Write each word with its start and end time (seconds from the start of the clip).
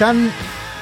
Hola, 0.00 0.10
hola, 0.10 0.20
¿cómo 0.20 0.26
están? 0.28 0.32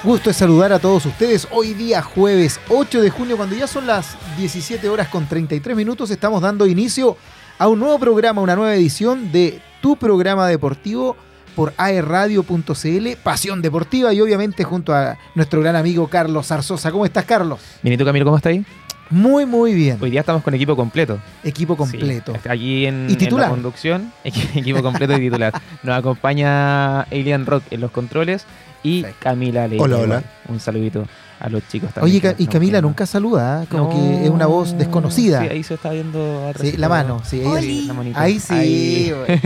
Gusto 0.05 0.31
de 0.31 0.35
saludar 0.35 0.73
a 0.73 0.79
todos 0.79 1.07
ustedes. 1.07 1.49
Hoy 1.51 1.73
día 1.75 2.03
jueves 2.03 2.61
8 2.69 3.01
de 3.01 3.11
junio, 3.11 3.37
cuando 3.37 3.57
ya 3.57 3.67
son 3.67 3.87
las 3.87 4.17
17 4.37 4.89
horas 4.89 5.09
con 5.09 5.27
33 5.27 5.77
minutos, 5.77 6.11
estamos 6.11 6.43
dando 6.43 6.67
inicio 6.67 7.17
a 7.59 7.69
un 7.69 7.81
nuevo 7.81 7.99
programa, 7.99 8.43
una 8.43 8.57
nueva 8.57 8.75
edición 8.75 9.33
de 9.33 9.61
tu 9.81 9.97
programa 9.97 10.47
deportivo 10.47 11.17
por 11.55 11.73
aerradio.cl, 11.79 13.09
Pasión 13.23 13.63
Deportiva 13.63 14.13
y 14.13 14.21
obviamente 14.21 14.65
junto 14.65 14.95
a 14.95 15.17
nuestro 15.35 15.61
gran 15.63 15.77
amigo 15.77 16.09
Carlos 16.09 16.49
Zarzosa. 16.49 16.93
¿Cómo 16.93 17.07
estás, 17.07 17.25
Carlos? 17.25 17.61
Bien, 17.83 17.95
¿y 17.95 17.97
tú, 17.97 18.05
Camilo, 18.05 18.27
cómo 18.27 18.37
estás 18.37 18.51
ahí? 18.51 18.65
Muy, 19.11 19.47
muy 19.47 19.73
bien. 19.75 19.99
Hoy 20.01 20.11
día 20.11 20.21
estamos 20.21 20.43
con 20.43 20.53
equipo 20.55 20.75
completo. 20.75 21.19
Equipo 21.45 21.77
completo. 21.77 22.33
Sí, 22.43 22.49
aquí 22.49 22.87
en, 22.87 23.07
¿Y 23.09 23.15
titular? 23.17 23.45
en 23.47 23.51
la 23.51 23.55
conducción, 23.57 24.13
equipo 24.25 24.83
completo 24.83 25.13
y 25.17 25.21
titular. 25.21 25.53
Nos 25.83 25.97
acompaña 25.99 27.03
Alien 27.03 27.47
Rock 27.47 27.63
en 27.71 27.81
los 27.83 27.91
controles 27.93 28.45
y 28.83 29.03
Perfecto. 29.03 29.25
Camila 29.25 29.69
Leite. 29.69 29.85
Hola, 29.85 29.97
hola. 29.99 30.23
Un 30.49 30.59
saludito 30.59 31.07
a 31.39 31.49
los 31.49 31.67
chicos 31.69 31.93
también. 31.95 32.17
Oye, 32.25 32.35
y 32.39 32.47
Camila 32.49 32.81
nunca 32.81 33.07
saluda, 33.07 33.63
¿eh? 33.63 33.67
como 33.71 33.85
No. 33.85 33.91
que 33.91 34.25
es 34.25 34.31
una 34.31 34.47
voz 34.47 34.77
desconocida. 34.77 35.43
Sí, 35.43 35.49
ahí 35.51 35.63
se 35.63 35.75
está 35.75 35.91
viendo 35.91 36.49
atrás. 36.49 36.69
Sí, 36.69 36.77
la 36.77 36.89
mano, 36.89 37.21
sí, 37.25 37.43
ahí, 37.47 37.89
ahí 38.15 38.41
sí. 38.41 38.55
Ahí. 38.55 39.13
güey. 39.15 39.41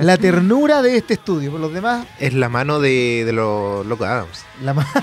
La 0.00 0.18
ternura 0.18 0.82
de 0.82 0.96
este 0.98 1.14
estudio. 1.14 1.52
Por 1.52 1.60
los 1.60 1.72
demás, 1.72 2.06
Es 2.18 2.34
la 2.34 2.48
mano 2.50 2.80
de, 2.80 3.22
de 3.24 3.32
los 3.32 3.86
Loco 3.86 4.04
Adams. 4.04 4.44
la 4.62 4.74
ma- 4.74 4.86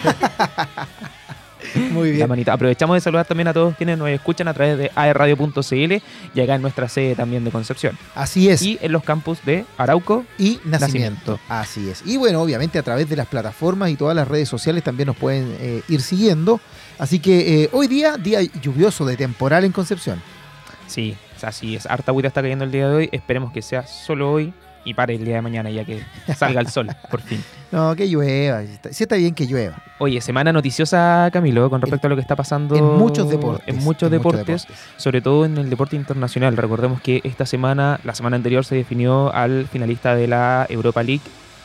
Muy 1.91 2.09
La 2.11 2.15
bien. 2.15 2.29
manita. 2.29 2.53
Aprovechamos 2.53 2.95
de 2.95 3.01
saludar 3.01 3.25
también 3.25 3.47
a 3.47 3.53
todos 3.53 3.75
quienes 3.75 3.97
nos 3.97 4.09
escuchan 4.09 4.47
a 4.47 4.53
través 4.53 4.77
de 4.77 4.91
aerradio.cl 4.95 5.93
y 6.33 6.41
acá 6.41 6.55
en 6.55 6.61
nuestra 6.61 6.87
sede 6.89 7.15
también 7.15 7.43
de 7.43 7.51
Concepción. 7.51 7.97
Así 8.15 8.49
es. 8.49 8.61
Y 8.61 8.77
en 8.81 8.91
los 8.91 9.03
campus 9.03 9.43
de 9.45 9.65
Arauco. 9.77 10.25
y 10.37 10.59
nacimiento. 10.65 10.69
Nacimiento. 11.33 11.39
Así 11.49 11.89
es. 11.89 12.03
Y 12.05 12.17
bueno, 12.17 12.41
obviamente 12.41 12.79
a 12.79 12.83
través 12.83 13.09
de 13.09 13.15
las 13.15 13.27
plataformas 13.27 13.89
y 13.89 13.95
todas 13.95 14.15
las 14.15 14.27
redes 14.27 14.49
sociales 14.49 14.83
también 14.83 15.07
nos 15.07 15.15
pueden 15.17 15.55
eh, 15.59 15.81
ir 15.87 16.01
siguiendo. 16.01 16.59
Así 16.99 17.19
que 17.19 17.63
eh, 17.63 17.69
hoy 17.73 17.87
día, 17.87 18.17
día 18.17 18.41
lluvioso 18.61 19.05
de 19.05 19.15
temporal 19.17 19.63
en 19.65 19.71
Concepción. 19.71 20.21
Sí, 20.87 21.15
así 21.41 21.75
es. 21.75 21.85
Harta 21.85 22.11
agüita 22.11 22.27
está 22.29 22.41
cayendo 22.41 22.63
el 22.65 22.71
día 22.71 22.87
de 22.89 22.95
hoy. 22.95 23.09
Esperemos 23.11 23.51
que 23.51 23.61
sea 23.61 23.85
solo 23.85 24.31
hoy 24.31 24.53
y 24.87 24.93
pare 24.93 25.15
el 25.15 25.25
día 25.25 25.35
de 25.35 25.41
mañana 25.41 25.69
ya 25.69 25.83
que 25.83 26.01
salga 26.33 26.61
el 26.61 26.67
sol, 26.69 26.87
por 27.11 27.21
fin. 27.21 27.43
No, 27.69 27.93
que 27.97 28.07
llueva. 28.07 28.61
Sí 28.91 29.03
está, 29.03 29.17
bien 29.17 29.35
que 29.35 29.45
llueva. 29.45 29.83
Oye, 29.97 30.21
semana 30.21 30.53
noticiosa, 30.53 31.29
Camilo, 31.33 31.69
con 31.69 31.81
respecto 31.81 32.07
a 32.07 32.09
lo 32.09 32.15
que 32.15 32.21
está 32.21 32.37
pasando 32.37 32.77
En 32.77 32.97
muchos 32.97 33.29
deportes. 33.29 33.67
En 33.67 33.83
muchos 33.83 34.07
en 34.07 34.11
deportes, 34.17 34.65
sobre 34.95 35.19
todo 35.19 35.43
en 35.43 35.57
el 35.57 35.69
deporte 35.69 35.97
internacional. 35.97 36.55
Recordemos 36.55 37.01
que 37.01 37.19
esta 37.25 37.45
semana, 37.45 37.99
la 38.05 38.15
semana 38.15 38.37
anterior, 38.37 38.63
se 38.63 38.75
definió 38.75 39.33
al 39.33 39.67
finalista 39.67 40.15
de 40.15 40.27
la 40.27 40.65
Europa 40.69 41.03
League, 41.03 41.23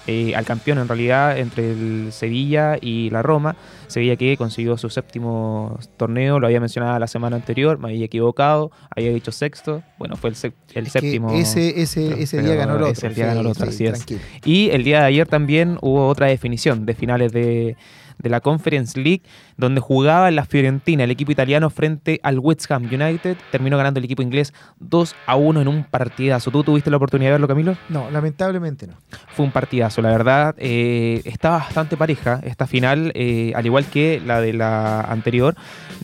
eh, 0.09 0.35
al 0.35 0.45
campeón 0.45 0.79
en 0.79 0.89
realidad, 0.89 1.39
entre 1.39 1.71
el 1.71 2.09
Sevilla 2.11 2.79
y 2.81 3.09
la 3.11 3.23
Roma. 3.23 3.55
Sevilla 3.93 4.17
que 4.17 4.37
consiguió 4.37 4.77
su 4.77 4.91
séptimo 4.91 5.79
torneo, 5.97 6.41
lo 6.41 6.47
había 6.47 6.59
mencionado 6.61 6.99
la 6.99 7.07
semana 7.07 7.37
anterior, 7.37 7.79
me 7.79 7.91
había 7.91 8.05
equivocado, 8.07 8.71
había 8.95 9.11
dicho 9.13 9.31
sexto. 9.33 9.83
Bueno, 9.99 10.17
fue 10.17 10.31
el, 10.31 10.37
el 10.75 10.87
Es 10.87 10.93
séptimo. 10.93 11.33
ese 11.33 11.81
ese, 11.81 12.21
ese 12.23 12.43
día 12.43 12.55
ganó 12.55 12.77
el 12.77 12.83
otro. 12.83 12.93
ese 12.93 13.09
día 13.11 13.27
ganó 13.27 13.41
el 13.43 13.47
otro, 13.47 13.69
así 13.69 13.87
es. 13.87 13.93
tranquilo. 13.95 14.21
Y 14.45 14.71
el 14.71 14.83
día 14.85 15.01
de 15.01 15.07
ayer 15.07 15.29
también 15.29 15.79
hubo 15.81 16.09
otra 16.09 16.27
definición 16.27 16.87
de 16.87 16.95
finales 16.95 17.33
de, 17.33 17.77
de 18.19 18.29
la 18.31 18.41
Conference 18.41 18.99
League, 19.01 19.23
donde 19.57 19.81
jugaba 19.81 20.31
la 20.31 20.45
Fiorentina, 20.45 21.05
el 21.05 21.11
equipo 21.11 21.33
italiano, 21.33 21.71
frente 21.71 22.21
al 22.23 22.39
West 22.39 22.71
Ham 22.71 22.85
United. 22.85 23.37
Terminó 23.51 23.77
ganando 23.77 23.99
el 23.99 24.05
equipo 24.05 24.23
inglés 24.23 24.53
2 24.81 25.15
a 25.27 25.37
1 25.37 25.61
en 25.61 25.69
un 25.69 25.85
partidazo. 25.85 26.51
¿Tú 26.51 26.63
tuviste 26.65 26.91
la 26.91 26.97
oportunidad 26.97 27.29
de 27.31 27.33
verlo, 27.33 27.49
Camilo? 27.49 27.77
No, 27.89 28.11
lamentablemente 28.11 28.87
no. 28.87 28.95
Fue 29.35 29.45
un 29.45 29.53
partidazo, 29.53 30.03
la 30.03 30.11
verdad. 30.11 30.55
eh, 30.59 31.21
está 31.25 31.51
bastante 31.51 31.97
pareja 31.97 32.41
esta 32.45 32.67
final, 32.67 33.13
eh, 33.15 33.53
al 33.55 33.67
igual 33.67 33.82
que 33.85 34.21
la 34.25 34.41
de 34.41 34.53
la 34.53 35.01
anterior. 35.01 35.55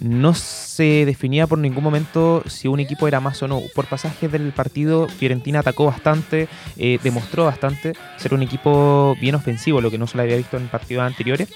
No 0.00 0.32
se 0.32 1.04
definía 1.06 1.48
por 1.48 1.58
ningún 1.58 1.82
momento 1.82 2.44
si 2.46 2.68
un 2.68 2.78
equipo 2.78 3.08
era 3.08 3.20
más 3.20 3.42
o 3.42 3.48
no. 3.48 3.60
Por 3.74 3.86
pasajes 3.86 4.30
del 4.30 4.52
partido, 4.52 5.08
Fiorentina 5.08 5.60
atacó 5.60 5.86
bastante, 5.86 6.48
eh, 6.76 6.98
demostró 7.02 7.44
bastante 7.44 7.94
ser 8.16 8.32
un 8.34 8.42
equipo 8.42 9.16
bien 9.20 9.34
ofensivo, 9.34 9.80
lo 9.80 9.90
que 9.90 9.98
no 9.98 10.06
se 10.06 10.16
lo 10.16 10.22
había 10.22 10.36
visto 10.36 10.56
en 10.56 10.68
partidos 10.68 11.02
anteriores. 11.04 11.48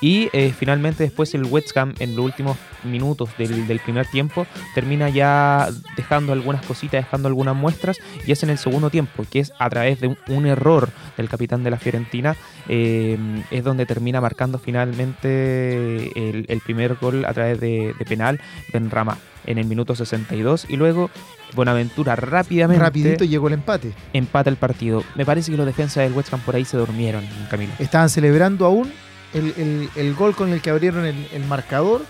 Y 0.00 0.28
eh, 0.32 0.52
finalmente 0.56 1.02
después 1.02 1.34
el 1.34 1.44
West 1.44 1.76
Ham 1.76 1.94
en 1.98 2.14
los 2.14 2.24
últimos 2.24 2.56
minutos 2.84 3.30
del, 3.36 3.66
del 3.66 3.80
primer 3.80 4.06
tiempo 4.06 4.46
termina 4.74 5.08
ya 5.08 5.68
dejando 5.96 6.32
algunas 6.32 6.64
cositas, 6.64 7.04
dejando 7.04 7.28
algunas 7.28 7.56
muestras 7.56 7.98
y 8.26 8.32
es 8.32 8.42
en 8.42 8.50
el 8.50 8.58
segundo 8.58 8.90
tiempo, 8.90 9.24
que 9.28 9.40
es 9.40 9.52
a 9.58 9.68
través 9.68 10.00
de 10.00 10.08
un, 10.08 10.18
un 10.28 10.46
error 10.46 10.90
del 11.16 11.28
capitán 11.28 11.64
de 11.64 11.70
la 11.70 11.78
Fiorentina, 11.78 12.36
eh, 12.68 13.18
es 13.50 13.64
donde 13.64 13.86
termina 13.86 14.20
marcando 14.20 14.58
finalmente 14.58 15.96
el, 16.14 16.46
el 16.48 16.60
primer 16.60 16.94
gol 16.94 17.24
a 17.24 17.32
través 17.32 17.60
de, 17.60 17.94
de 17.98 18.04
penal 18.04 18.40
Benrama 18.72 19.18
en 19.46 19.58
el 19.58 19.66
minuto 19.66 19.94
62 19.94 20.66
y 20.68 20.76
luego 20.76 21.10
Bonaventura 21.54 22.14
rápidamente 22.16 22.82
Rapidito 22.82 23.24
llegó 23.24 23.48
el 23.48 23.54
empate. 23.54 23.92
empata 24.12 24.50
el 24.50 24.56
partido. 24.56 25.02
Me 25.14 25.24
parece 25.24 25.50
que 25.50 25.56
los 25.56 25.66
defensas 25.66 26.04
del 26.04 26.12
West 26.12 26.32
Ham 26.32 26.40
por 26.40 26.54
ahí 26.54 26.64
se 26.64 26.76
durmieron, 26.76 27.24
Camilo. 27.50 27.72
Estaban 27.78 28.10
celebrando 28.10 28.66
aún 28.66 28.92
el, 29.34 29.54
el- 29.56 29.90
gol 30.14 30.34
con 30.34 30.52
el 30.52 30.60
que 30.60 30.70
abrieron 30.70 31.04
el, 31.04 31.26
marcador. 31.46 32.02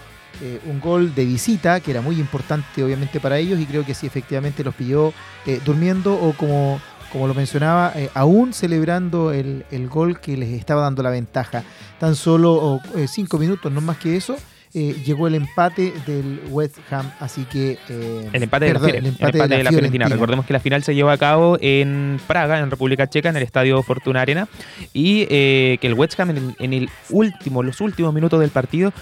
eh, 0.42 0.60
un 0.66 0.78
gol 0.80 1.14
de 1.14 1.24
visita 1.24 1.80
que 1.80 1.90
era 1.90 2.00
muy 2.00 2.20
importante 2.20 2.84
obviamente 2.84 3.18
para 3.18 3.38
ellos 3.38 3.58
y 3.58 3.66
creo 3.66 3.84
que 3.84 3.94
sí 3.94 4.06
efectivamente 4.06 4.62
los 4.62 4.74
pilló 4.74 5.12
eh, 5.46 5.60
durmiendo 5.64 6.14
o 6.14 6.32
como, 6.34 6.80
como 7.10 7.26
lo 7.26 7.34
mencionaba, 7.34 7.92
eh, 7.96 8.08
aún 8.14 8.52
celebrando 8.52 9.32
el, 9.32 9.64
el 9.72 9.88
gol 9.88 10.20
que 10.20 10.36
les 10.36 10.50
estaba 10.50 10.82
dando 10.82 11.02
la 11.02 11.10
ventaja. 11.10 11.64
Tan 11.98 12.14
solo 12.14 12.80
cinco 13.08 13.38
minutos, 13.38 13.72
no 13.72 13.80
más 13.80 13.96
que 13.98 14.16
eso, 14.16 14.36
eh, 14.74 14.94
llegó 15.04 15.26
el 15.28 15.34
empate 15.34 15.92
del 16.06 16.40
West 16.50 16.76
Ham, 16.90 17.10
así 17.20 17.44
que... 17.44 17.78
eh, 17.88 18.28
El 18.32 18.42
empate, 18.42 18.66
perdón, 18.66 18.82
la, 18.82 18.88
Fiore- 18.88 18.98
el 18.98 19.06
empate 19.06 19.38
de 19.48 19.62
la 19.64 19.70
Fiorentina. 19.70 20.06
Recordemos 20.14 20.46
que 20.46 20.52
la 20.52 20.60
final 20.60 20.82
se 20.84 20.94
llevó 20.94 21.10
a 21.10 21.18
cabo 21.18 21.56
en 21.60 22.20
Praga, 22.26 22.58
en 22.58 22.70
República 22.70 23.08
Checa, 23.08 23.28
en 23.30 23.36
el 23.36 23.42
estadio 23.42 23.82
Fortuna 23.82 24.20
Arena. 24.22 24.48
Y 24.92 25.26
eh, 25.30 25.78
que 25.80 25.86
el 25.86 25.94
West 25.94 26.18
Ham 26.20 26.30
en 26.30 26.36
el, 26.36 26.54
en 26.58 26.72
el 26.72 26.90
último, 27.10 27.62
los 27.62 27.80
últimos 27.80 28.12
minutos 28.12 28.40
del 28.40 28.50
partido 28.50 28.92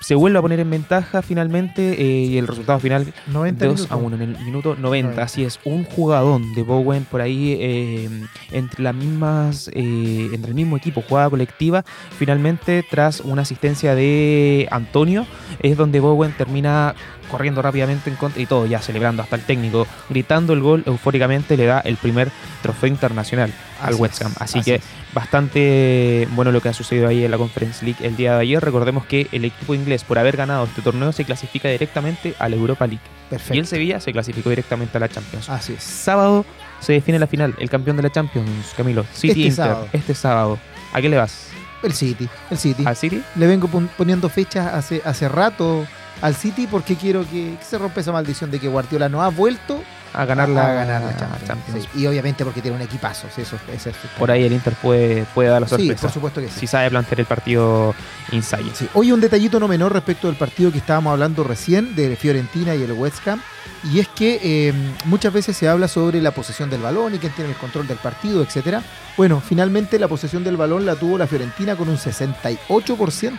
se 0.00 0.14
vuelve 0.14 0.38
a 0.38 0.42
poner 0.42 0.60
en 0.60 0.70
ventaja 0.70 1.22
finalmente 1.22 2.00
eh, 2.00 2.26
y 2.26 2.38
el 2.38 2.46
resultado 2.46 2.78
final 2.78 3.12
90 3.26 3.64
2 3.64 3.74
minutos. 3.74 3.92
a 3.92 3.96
1 3.96 4.16
en 4.16 4.22
el 4.22 4.38
minuto 4.44 4.76
90. 4.76 4.82
90. 4.82 5.22
Así 5.22 5.44
es, 5.44 5.60
un 5.64 5.84
jugadón 5.84 6.54
de 6.54 6.62
Bowen 6.62 7.04
por 7.04 7.20
ahí 7.20 7.56
eh, 7.60 8.08
entre 8.52 8.82
las 8.82 8.94
mismas, 8.94 9.68
eh, 9.74 10.30
entre 10.32 10.50
el 10.50 10.54
mismo 10.54 10.76
equipo, 10.76 11.02
jugada 11.02 11.30
colectiva. 11.30 11.84
Finalmente, 12.18 12.84
tras 12.88 13.20
una 13.20 13.42
asistencia 13.42 13.94
de 13.94 14.68
Antonio, 14.70 15.26
es 15.60 15.76
donde 15.76 16.00
Bowen 16.00 16.32
termina 16.36 16.94
corriendo 17.30 17.60
rápidamente 17.60 18.10
en 18.10 18.16
contra 18.16 18.40
y 18.40 18.46
todo, 18.46 18.66
ya 18.66 18.80
celebrando 18.80 19.22
hasta 19.22 19.36
el 19.36 19.42
técnico, 19.42 19.86
gritando 20.08 20.52
el 20.54 20.60
gol 20.60 20.82
eufóricamente, 20.86 21.56
le 21.56 21.66
da 21.66 21.80
el 21.80 21.96
primer 21.96 22.30
trofeo 22.62 22.88
internacional 22.88 23.52
al 23.80 23.90
Así 23.94 24.02
West 24.02 24.14
es, 24.14 24.22
Ham. 24.26 24.32
Así, 24.38 24.58
así 24.58 24.70
que 24.70 24.74
es. 24.76 24.82
bastante 25.14 26.28
bueno 26.32 26.52
lo 26.52 26.60
que 26.60 26.68
ha 26.68 26.72
sucedido 26.72 27.08
ahí 27.08 27.24
en 27.24 27.30
la 27.30 27.38
Conference 27.38 27.84
League 27.84 28.04
el 28.06 28.16
día 28.16 28.34
de 28.34 28.40
ayer. 28.42 28.62
Recordemos 28.62 29.04
que 29.06 29.28
el 29.32 29.44
equipo 29.44 29.74
inglés, 29.74 30.04
por 30.04 30.18
haber 30.18 30.36
ganado 30.36 30.64
este 30.64 30.82
torneo, 30.82 31.12
se 31.12 31.24
clasifica 31.24 31.68
directamente 31.68 32.34
a 32.38 32.48
la 32.48 32.56
Europa 32.56 32.86
League. 32.86 33.02
Perfecto. 33.30 33.54
Y 33.54 33.58
el 33.58 33.66
Sevilla 33.66 34.00
se 34.00 34.12
clasificó 34.12 34.50
directamente 34.50 34.96
a 34.96 35.00
la 35.00 35.08
Champions. 35.08 35.48
Así 35.48 35.74
es. 35.74 35.82
Sábado 35.82 36.44
se 36.80 36.92
define 36.94 37.18
la 37.18 37.26
final, 37.26 37.54
el 37.58 37.70
campeón 37.70 37.96
de 37.96 38.02
la 38.02 38.10
Champions, 38.10 38.48
Camilo. 38.76 39.04
City 39.12 39.28
Este 39.28 39.40
Inter, 39.40 39.54
sábado. 39.54 39.88
este 39.92 40.14
sábado. 40.14 40.58
¿A 40.92 41.00
qué 41.00 41.08
le 41.08 41.16
vas? 41.16 41.48
El 41.82 41.92
City, 41.92 42.28
el 42.50 42.58
City. 42.58 42.82
¿Al 42.86 42.96
City? 42.96 43.22
Le 43.36 43.46
vengo 43.46 43.68
pon- 43.68 43.88
poniendo 43.96 44.28
fechas 44.28 44.72
hace, 44.74 45.00
hace 45.04 45.28
rato 45.28 45.86
al 46.22 46.34
City 46.34 46.66
porque 46.68 46.96
quiero 46.96 47.22
que, 47.22 47.54
que 47.58 47.64
se 47.64 47.78
rompa 47.78 48.00
esa 48.00 48.10
maldición 48.10 48.50
de 48.50 48.58
que 48.58 48.66
Guardiola 48.66 49.08
no 49.08 49.22
ha 49.22 49.28
vuelto 49.28 49.80
A 50.14 50.24
ganar 50.24 50.48
la, 50.48 50.70
a 50.70 50.74
ganar 50.74 51.02
la 51.02 51.16
Champions. 51.16 51.44
Champions. 51.46 51.88
Sí, 51.92 52.00
Y 52.00 52.06
obviamente 52.06 52.44
porque 52.44 52.60
tiene 52.62 52.76
un 52.76 52.82
equipazo, 52.82 53.26
sí, 53.34 53.42
eso, 53.42 53.56
eso 53.72 53.90
es 53.90 53.96
Por 54.18 54.30
ahí 54.30 54.44
el 54.44 54.52
Inter 54.52 54.72
puede, 54.74 55.24
puede 55.34 55.48
dar 55.50 55.60
la 55.60 55.68
Sí, 55.68 55.74
sorpresa. 55.76 56.00
por 56.02 56.10
supuesto 56.10 56.40
que 56.40 56.48
sí. 56.48 56.60
Si 56.60 56.66
sabe 56.66 56.90
plantear 56.90 57.20
el 57.20 57.26
partido 57.26 57.94
Insight. 58.32 58.74
Sí. 58.74 58.88
Hoy 58.94 59.12
un 59.12 59.20
detallito 59.20 59.60
no 59.60 59.68
menor 59.68 59.92
respecto 59.92 60.26
del 60.28 60.36
partido 60.36 60.72
que 60.72 60.78
estábamos 60.78 61.12
hablando 61.12 61.44
recién 61.44 61.94
de 61.94 62.16
Fiorentina 62.16 62.74
y 62.74 62.82
el 62.82 62.92
West 62.92 63.26
Ham. 63.28 63.40
Y 63.84 64.00
es 64.00 64.08
que 64.08 64.40
eh, 64.42 64.72
muchas 65.04 65.32
veces 65.32 65.56
se 65.56 65.68
habla 65.68 65.86
sobre 65.86 66.20
la 66.20 66.32
posesión 66.32 66.68
del 66.68 66.80
balón 66.80 67.14
y 67.14 67.18
quién 67.18 67.32
tiene 67.32 67.50
el 67.50 67.56
control 67.56 67.86
del 67.86 67.98
partido, 67.98 68.42
etcétera. 68.42 68.82
Bueno, 69.16 69.40
finalmente 69.46 69.98
la 70.00 70.08
posesión 70.08 70.42
del 70.42 70.56
balón 70.56 70.84
la 70.84 70.96
tuvo 70.96 71.16
la 71.16 71.26
Fiorentina 71.28 71.76
con 71.76 71.88
un 71.88 71.96
68%. 71.96 73.38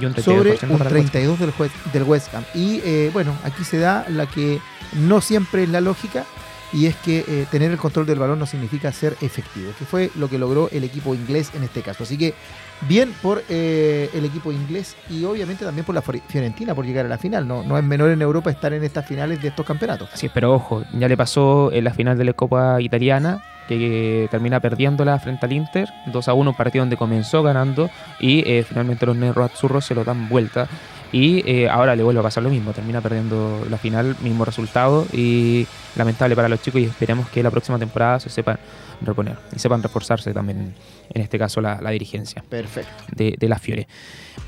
Y 0.00 0.04
un 0.04 0.14
32% 0.14 0.22
sobre 0.22 0.50
un 0.70 0.78
para 0.78 0.90
el 0.90 0.96
West 0.96 1.10
32 1.12 1.38
del, 1.40 1.52
juez- 1.52 1.72
del 1.92 2.02
West 2.04 2.32
Ham. 2.34 2.44
Y 2.54 2.80
eh, 2.84 3.10
bueno, 3.12 3.34
aquí 3.42 3.64
se 3.64 3.78
da 3.78 4.04
la 4.08 4.26
que 4.26 4.60
no 4.94 5.20
siempre 5.20 5.64
es 5.64 5.68
la 5.68 5.80
lógica, 5.80 6.24
y 6.72 6.86
es 6.86 6.96
que 6.96 7.24
eh, 7.26 7.46
tener 7.50 7.70
el 7.70 7.78
control 7.78 8.06
del 8.06 8.18
balón 8.18 8.38
no 8.38 8.46
significa 8.46 8.92
ser 8.92 9.16
efectivo, 9.20 9.72
que 9.78 9.84
fue 9.84 10.10
lo 10.16 10.28
que 10.28 10.38
logró 10.38 10.68
el 10.70 10.84
equipo 10.84 11.14
inglés 11.14 11.50
en 11.54 11.62
este 11.62 11.82
caso. 11.82 12.02
Así 12.04 12.18
que 12.18 12.34
bien 12.82 13.12
por 13.22 13.42
eh, 13.48 14.10
el 14.12 14.24
equipo 14.24 14.52
inglés 14.52 14.96
y 15.08 15.24
obviamente 15.24 15.64
también 15.64 15.84
por 15.84 15.94
la 15.94 16.02
Fiorentina 16.02 16.74
por 16.74 16.84
llegar 16.84 17.06
a 17.06 17.08
la 17.08 17.18
final. 17.18 17.48
No, 17.48 17.62
no 17.62 17.78
es 17.78 17.84
menor 17.84 18.10
en 18.10 18.20
Europa 18.20 18.50
estar 18.50 18.72
en 18.72 18.84
estas 18.84 19.06
finales 19.06 19.40
de 19.40 19.48
estos 19.48 19.64
campeonatos. 19.64 20.10
Sí, 20.14 20.30
pero 20.32 20.52
ojo, 20.54 20.84
ya 20.92 21.08
le 21.08 21.16
pasó 21.16 21.72
en 21.72 21.84
la 21.84 21.94
final 21.94 22.18
de 22.18 22.24
la 22.24 22.32
Copa 22.34 22.80
Italiana 22.80 23.42
que 23.68 24.28
termina 24.30 24.60
perdiéndola 24.60 25.18
frente 25.18 25.44
al 25.44 25.52
Inter, 25.52 25.88
2 26.06 26.28
a 26.28 26.32
1, 26.32 26.50
un 26.50 26.56
partido 26.56 26.82
donde 26.82 26.96
comenzó 26.96 27.42
ganando 27.42 27.90
y 28.18 28.40
eh, 28.50 28.64
finalmente 28.66 29.04
los 29.04 29.14
negros 29.14 29.52
azurros 29.52 29.84
se 29.84 29.94
lo 29.94 30.04
dan 30.04 30.28
vuelta. 30.28 30.68
Y 31.10 31.42
eh, 31.50 31.68
ahora 31.70 31.96
le 31.96 32.02
vuelve 32.02 32.20
a 32.20 32.22
pasar 32.22 32.42
lo 32.42 32.50
mismo, 32.50 32.72
termina 32.72 33.00
perdiendo 33.00 33.66
la 33.70 33.78
final, 33.78 34.14
mismo 34.20 34.44
resultado 34.44 35.06
y 35.12 35.66
lamentable 35.96 36.36
para 36.36 36.48
los 36.48 36.60
chicos 36.60 36.80
y 36.82 36.84
esperemos 36.84 37.28
que 37.30 37.42
la 37.42 37.50
próxima 37.50 37.78
temporada 37.78 38.20
se 38.20 38.28
sepan 38.28 38.58
reponer 39.00 39.36
y 39.54 39.58
sepan 39.58 39.82
reforzarse 39.82 40.34
también, 40.34 40.74
en 41.14 41.22
este 41.22 41.38
caso, 41.38 41.60
la, 41.60 41.80
la 41.80 41.90
dirigencia 41.90 42.44
Perfecto. 42.48 43.04
de, 43.14 43.36
de 43.38 43.48
la 43.48 43.58
Fiore. 43.58 43.88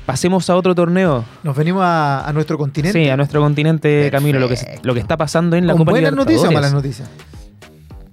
Pasemos 0.05 0.49
a 0.49 0.55
otro 0.55 0.75
torneo. 0.75 1.25
Nos 1.43 1.55
venimos 1.55 1.83
a, 1.83 2.27
a 2.27 2.33
nuestro 2.33 2.57
continente. 2.57 3.01
Sí, 3.01 3.09
a 3.09 3.17
nuestro 3.17 3.41
continente, 3.41 4.09
Camilo, 4.11 4.39
lo 4.39 4.49
que, 4.49 4.57
lo 4.83 4.93
que 4.93 4.99
está 4.99 5.17
pasando 5.17 5.55
en 5.55 5.65
la 5.65 5.73
¿Con 5.73 5.81
Copa 5.81 5.91
buenas 5.91 6.13
noticias 6.13 6.49
o 6.49 6.51
malas 6.51 6.73
noticias? 6.73 7.09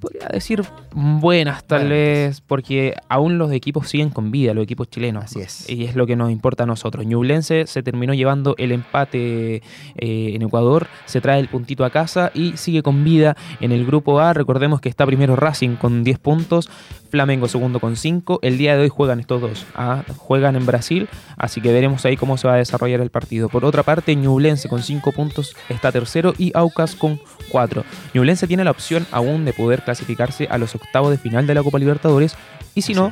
Podría 0.09 0.29
decir 0.29 0.63
buenas, 0.93 1.65
tal 1.65 1.81
Buenas. 1.81 1.91
vez, 1.91 2.41
porque 2.41 2.95
aún 3.09 3.37
los 3.39 3.53
equipos 3.53 3.89
siguen 3.89 4.11
con 4.11 4.31
vida, 4.31 4.55
los 4.55 4.65
equipos 4.65 4.89
chilenos. 4.89 5.25
Así 5.25 5.41
es. 5.41 5.69
Y 5.69 5.85
es 5.85 5.97
lo 5.97 6.07
que 6.07 6.17
nos 6.17 6.31
importa 6.31 6.63
a 6.63 6.67
nosotros. 6.67 7.05
Ñublense 7.05 7.67
se 7.67 7.83
terminó 7.83 8.15
llevando 8.15 8.55
el 8.59 8.73
empate 8.73 9.57
eh, 9.57 9.63
en 9.97 10.43
Ecuador, 10.43 10.87
se 11.05 11.21
trae 11.21 11.41
el 11.41 11.49
puntito 11.49 11.85
a 11.85 11.91
casa 11.91 12.31
y 12.35 12.57
sigue 12.57 12.83
con 12.83 13.05
vida 13.05 13.37
en 13.61 13.73
el 13.73 13.85
grupo 13.85 14.21
A. 14.21 14.33
Recordemos 14.33 14.81
que 14.81 14.89
está 14.89 15.05
primero 15.05 15.37
Racing 15.37 15.77
con 15.77 16.05
10 16.05 16.19
puntos, 16.19 16.71
Flamengo 17.11 17.49
segundo 17.49 17.81
con 17.81 17.97
5. 17.97 18.41
El 18.43 18.59
día 18.59 18.77
de 18.77 18.83
hoy 18.83 18.89
juegan 18.89 19.21
estos 19.21 19.41
dos. 19.41 19.67
¿ah? 19.75 20.05
Juegan 20.17 20.57
en 20.57 20.67
Brasil, 20.67 21.09
así 21.37 21.61
que 21.61 21.73
veremos 21.73 22.05
ahí 22.05 22.17
cómo 22.17 22.37
se 22.37 22.49
va 22.49 22.55
a 22.55 22.59
desarrollar 22.59 23.01
el 23.01 23.11
partido. 23.11 23.49
Por 23.49 23.65
otra 23.65 23.83
parte, 23.83 24.15
Ñublense 24.15 24.69
con 24.69 24.83
5 24.83 25.13
puntos 25.13 25.57
está 25.69 25.93
tercero 25.93 26.35
y 26.37 26.53
Aucas 26.55 26.95
con 26.95 27.21
4. 27.51 27.85
Ñublense 28.15 28.47
tiene 28.47 28.65
la 28.65 28.71
opción 28.71 29.07
aún 29.11 29.45
de 29.45 29.53
poder 29.53 29.83
clasificarse 29.83 30.47
a 30.51 30.59
los 30.59 30.75
octavos 30.75 31.11
de 31.11 31.19
final 31.19 31.47
de 31.47 31.55
la 31.55 31.63
Copa 31.63 31.79
Libertadores 31.79 32.37
y 32.75 32.83
si 32.83 32.95
no, 32.95 33.11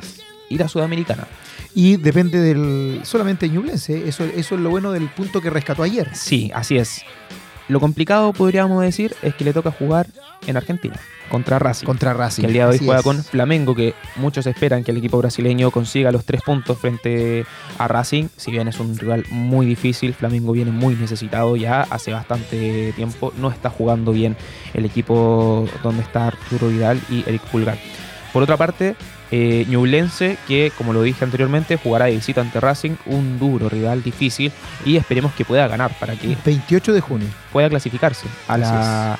ir 0.49 0.63
a 0.63 0.67
Sudamericana. 0.67 1.27
Y 1.73 1.97
depende 1.97 2.39
del 2.39 3.01
solamente 3.03 3.49
Ñublense. 3.49 4.07
Eso, 4.07 4.23
eso 4.23 4.55
es 4.55 4.61
lo 4.61 4.69
bueno 4.69 4.91
del 4.91 5.09
punto 5.09 5.41
que 5.41 5.49
rescató 5.49 5.83
ayer. 5.83 6.09
Sí, 6.15 6.51
así 6.53 6.77
es. 6.77 7.03
Lo 7.67 7.79
complicado, 7.79 8.31
podríamos 8.33 8.81
decir, 8.81 9.15
es 9.21 9.35
que 9.35 9.43
le 9.43 9.53
toca 9.53 9.71
jugar 9.71 10.07
en 10.45 10.55
Argentina, 10.55 10.95
contra 11.29 11.59
Racing. 11.59 11.85
Contra 11.85 12.13
Racing. 12.13 12.43
que 12.43 12.47
el 12.47 12.53
día 12.53 12.63
de 12.63 12.69
hoy 12.69 12.75
Así 12.77 12.85
juega 12.85 12.99
es. 12.99 13.03
con 13.03 13.23
Flamengo, 13.23 13.75
que 13.75 13.93
muchos 14.15 14.47
esperan 14.47 14.85
que 14.85 14.91
el 14.91 14.97
equipo 14.97 15.17
brasileño 15.17 15.69
consiga 15.71 16.11
los 16.11 16.23
tres 16.23 16.41
puntos 16.41 16.77
frente 16.77 17.45
a 17.77 17.87
Racing. 17.89 18.29
Si 18.37 18.51
bien 18.51 18.69
es 18.69 18.79
un 18.79 18.97
rival 18.97 19.25
muy 19.29 19.65
difícil, 19.65 20.13
Flamengo 20.13 20.53
viene 20.53 20.71
muy 20.71 20.95
necesitado 20.95 21.57
ya 21.57 21.81
hace 21.89 22.13
bastante 22.13 22.93
tiempo. 22.95 23.33
No 23.37 23.51
está 23.51 23.69
jugando 23.69 24.13
bien 24.13 24.37
el 24.73 24.85
equipo 24.85 25.67
donde 25.83 26.03
está 26.03 26.27
Arturo 26.27 26.69
Vidal 26.69 27.01
y 27.09 27.23
Eric 27.27 27.41
Pulgar. 27.51 27.77
Por 28.31 28.43
otra 28.43 28.55
parte, 28.55 28.95
eh, 29.31 29.65
Ñublense, 29.67 30.37
que 30.47 30.71
como 30.77 30.93
lo 30.93 31.01
dije 31.01 31.25
anteriormente, 31.25 31.77
jugará 31.77 32.05
de 32.05 32.11
visita 32.11 32.41
ante 32.41 32.59
Racing, 32.59 32.95
un 33.05 33.39
duro 33.39 33.69
rival 33.69 34.03
difícil, 34.03 34.51
y 34.85 34.97
esperemos 34.97 35.33
que 35.33 35.45
pueda 35.45 35.67
ganar 35.67 35.91
para 35.99 36.15
que 36.15 36.37
28 36.45 36.93
de 36.93 37.01
junio. 37.01 37.27
pueda 37.51 37.69
clasificarse 37.69 38.27
a, 38.47 38.57
la, 38.57 39.19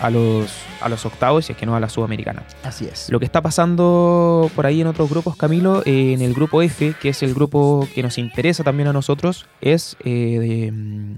a, 0.00 0.10
los, 0.10 0.52
a 0.80 0.88
los 0.88 1.06
octavos, 1.06 1.46
si 1.46 1.52
es 1.52 1.58
que 1.58 1.66
no 1.66 1.74
a 1.74 1.80
la 1.80 1.88
Sudamericana. 1.88 2.42
Así 2.64 2.86
es. 2.86 3.08
Lo 3.10 3.18
que 3.18 3.24
está 3.24 3.40
pasando 3.40 4.50
por 4.54 4.66
ahí 4.66 4.80
en 4.80 4.86
otros 4.86 5.08
grupos, 5.08 5.36
Camilo, 5.36 5.82
eh, 5.86 6.12
en 6.12 6.22
el 6.22 6.34
grupo 6.34 6.60
F, 6.62 6.94
que 7.00 7.10
es 7.10 7.22
el 7.22 7.34
grupo 7.34 7.88
que 7.94 8.02
nos 8.02 8.18
interesa 8.18 8.62
también 8.62 8.88
a 8.88 8.92
nosotros, 8.92 9.46
es 9.60 9.96
eh, 10.04 10.38
de, 10.38 10.72
mm, 10.72 11.14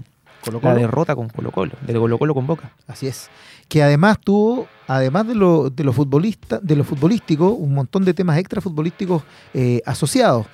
la 0.61 0.75
derrota 0.75 1.15
con 1.15 1.29
Colo 1.29 1.51
Colo, 1.51 1.73
de 1.81 1.93
Colo 1.93 2.17
Colo 2.17 2.33
con 2.33 2.47
Boca. 2.47 2.71
Así 2.87 3.07
es. 3.07 3.29
Que 3.67 3.83
además 3.83 4.19
tuvo, 4.19 4.67
además 4.87 5.27
de 5.27 5.35
lo, 5.35 5.69
de 5.69 5.83
lo 5.83 5.93
futbolista, 5.93 6.59
de 6.61 6.75
lo 6.75 6.83
futbolístico, 6.83 7.49
un 7.49 7.73
montón 7.73 8.05
de 8.05 8.13
temas 8.13 8.37
extra 8.37 8.61
futbolísticos 8.61 9.23
eh, 9.53 9.81
asociados. 9.85 10.45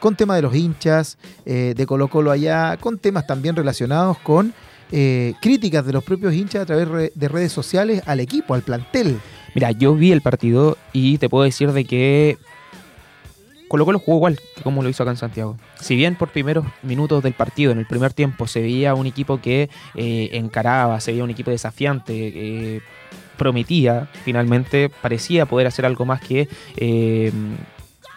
Con 0.00 0.14
temas 0.14 0.36
de 0.36 0.42
los 0.42 0.54
hinchas, 0.54 1.16
eh, 1.46 1.72
de 1.74 1.86
Colo 1.86 2.08
Colo 2.08 2.30
allá, 2.30 2.76
con 2.76 2.98
temas 2.98 3.26
también 3.26 3.56
relacionados 3.56 4.18
con 4.18 4.52
eh, 4.92 5.34
críticas 5.40 5.84
de 5.84 5.92
los 5.92 6.04
propios 6.04 6.34
hinchas 6.34 6.62
a 6.62 6.66
través 6.66 7.12
de 7.14 7.28
redes 7.28 7.52
sociales 7.52 8.02
al 8.06 8.20
equipo, 8.20 8.54
al 8.54 8.62
plantel. 8.62 9.18
Mira, 9.54 9.72
yo 9.72 9.94
vi 9.94 10.12
el 10.12 10.20
partido 10.20 10.76
y 10.92 11.18
te 11.18 11.28
puedo 11.28 11.44
decir 11.44 11.72
de 11.72 11.84
que 11.86 12.38
Colo 13.68 13.84
Colo 13.84 13.98
jugó 13.98 14.16
igual 14.18 14.38
que 14.54 14.62
como 14.62 14.82
lo 14.82 14.88
hizo 14.88 15.02
acá 15.02 15.10
en 15.10 15.16
Santiago. 15.16 15.56
Si 15.80 15.96
bien 15.96 16.16
por 16.16 16.30
primeros 16.30 16.64
minutos 16.82 17.22
del 17.22 17.32
partido, 17.32 17.72
en 17.72 17.78
el 17.78 17.86
primer 17.86 18.12
tiempo, 18.12 18.46
se 18.46 18.60
veía 18.60 18.94
un 18.94 19.06
equipo 19.06 19.40
que 19.40 19.68
eh, 19.94 20.30
encaraba, 20.32 21.00
se 21.00 21.12
veía 21.12 21.24
un 21.24 21.30
equipo 21.30 21.50
desafiante, 21.50 22.14
eh, 22.14 22.80
prometía, 23.36 24.08
finalmente 24.24 24.88
parecía 24.88 25.46
poder 25.46 25.66
hacer 25.66 25.84
algo 25.84 26.04
más 26.04 26.20
que 26.20 26.48
eh, 26.76 27.32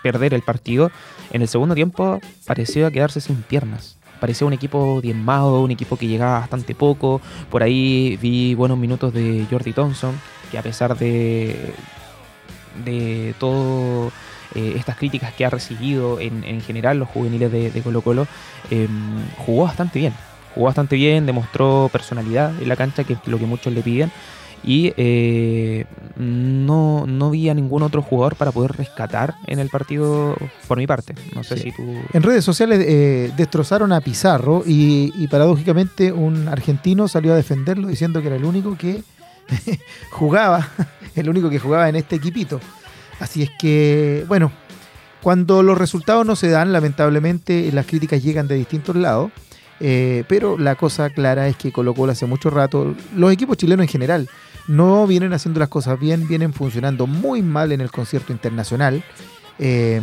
perder 0.03 0.34
el 0.34 0.41
partido. 0.41 0.91
En 1.32 1.41
el 1.41 1.48
segundo 1.48 1.75
tiempo 1.75 2.20
pareció 2.46 2.91
quedarse 2.91 3.22
sin 3.22 3.41
piernas. 3.41 3.98
Parecía 4.20 4.46
un 4.46 4.53
equipo 4.53 5.00
diezmado, 5.01 5.62
un 5.62 5.72
equipo 5.72 5.96
que 5.96 6.08
llegaba 6.08 6.41
bastante 6.41 6.75
poco. 6.75 7.22
Por 7.50 7.63
ahí 7.63 8.18
vi 8.22 8.53
buenos 8.53 8.77
minutos 8.77 9.13
de 9.13 9.46
Jordi 9.50 9.72
Thompson, 9.72 10.20
que 10.51 10.58
a 10.58 10.62
pesar 10.62 10.98
de, 10.98 11.74
de 12.84 13.34
todo 13.39 14.12
eh, 14.56 14.74
estas 14.77 14.98
críticas 14.98 15.34
que 15.34 15.46
ha 15.46 15.50
recibido 15.50 16.20
en, 16.20 16.44
en 16.44 16.62
general 16.62 17.00
los 17.00 17.10
juveniles 17.10 17.51
de, 17.51 17.72
de 17.72 17.82
Colo 17.82 18.01
Colo, 18.01 18.27
eh, 18.72 18.88
jugó 19.38 19.63
bastante 19.65 20.00
bien. 20.00 20.13
Jugó 20.56 20.65
bastante 20.68 20.96
bien, 20.96 21.25
demostró 21.25 21.89
personalidad 21.91 22.51
en 22.62 22.68
la 22.68 22.75
cancha, 22.75 23.03
que 23.03 23.13
es 23.13 23.20
lo 23.27 23.38
que 23.38 23.46
muchos 23.46 23.72
le 23.74 23.82
piden. 23.82 24.12
Y 24.62 24.91
eh, 24.98 25.86
no, 26.18 27.06
no 27.08 27.29
vi 27.29 27.48
a 27.48 27.53
ningún 27.53 27.82
otro 27.82 28.01
jugador 28.01 28.36
para 28.36 28.51
poder 28.51 28.74
rescatar 28.74 29.36
en 29.48 29.60
el 29.60 29.70
partido 29.70 30.36
por 30.68 30.77
mi 30.77 30.86
parte. 30.86 31.15
No 31.34 31.44
sé 31.46 31.56
Sí. 31.56 31.63
si 31.63 31.72
tú... 31.72 31.84
En 32.12 32.24
redes 32.24 32.44
sociales 32.44 32.84
eh, 32.86 33.32
destrozaron 33.38 33.94
a 33.94 34.01
Pizarro 34.01 34.63
y, 34.65 35.13
y 35.15 35.27
paradójicamente 35.29 36.12
un 36.12 36.50
argentino 36.50 37.08
salió 37.08 37.32
a 37.32 37.38
defenderlo 37.38 37.88
diciendo 37.88 38.20
que 38.22 38.27
era 38.27 38.36
el 38.36 38.44
único 38.44 38.77
que 38.77 39.01
jugaba, 40.12 40.68
el 41.15 41.29
único 41.29 41.50
que 41.50 41.60
jugaba 41.60 41.88
en 41.89 41.96
este 41.96 42.18
equipito. 42.18 42.60
Así 43.19 43.43
es 43.43 43.49
que, 43.59 44.25
bueno, 44.27 44.51
cuando 45.21 45.63
los 45.63 45.77
resultados 45.77 46.25
no 46.25 46.35
se 46.35 46.49
dan, 46.49 46.71
lamentablemente 46.71 47.71
las 47.71 47.85
críticas 47.85 48.23
llegan 48.23 48.47
de 48.47 48.55
distintos 48.55 48.95
lados. 48.95 49.31
eh, 49.81 50.23
pero 50.27 50.57
la 50.57 50.75
cosa 50.75 51.09
clara 51.09 51.47
es 51.47 51.55
que 51.55 51.71
Colo 51.71 51.93
Colo 51.93 52.11
hace 52.11 52.25
mucho 52.25 52.49
rato, 52.49 52.95
los 53.15 53.31
equipos 53.31 53.55
chilenos 53.55 53.83
en 53.85 53.89
general, 53.89 54.29
no 54.67 55.07
vienen 55.07 55.33
haciendo 55.33 55.59
las 55.59 55.69
cosas 55.69 55.99
bien, 55.99 56.27
vienen 56.27 56.53
funcionando 56.53 57.07
muy 57.07 57.41
mal 57.41 57.71
en 57.71 57.81
el 57.81 57.89
concierto 57.89 58.33
internacional. 58.33 59.03
Eh, 59.57 60.01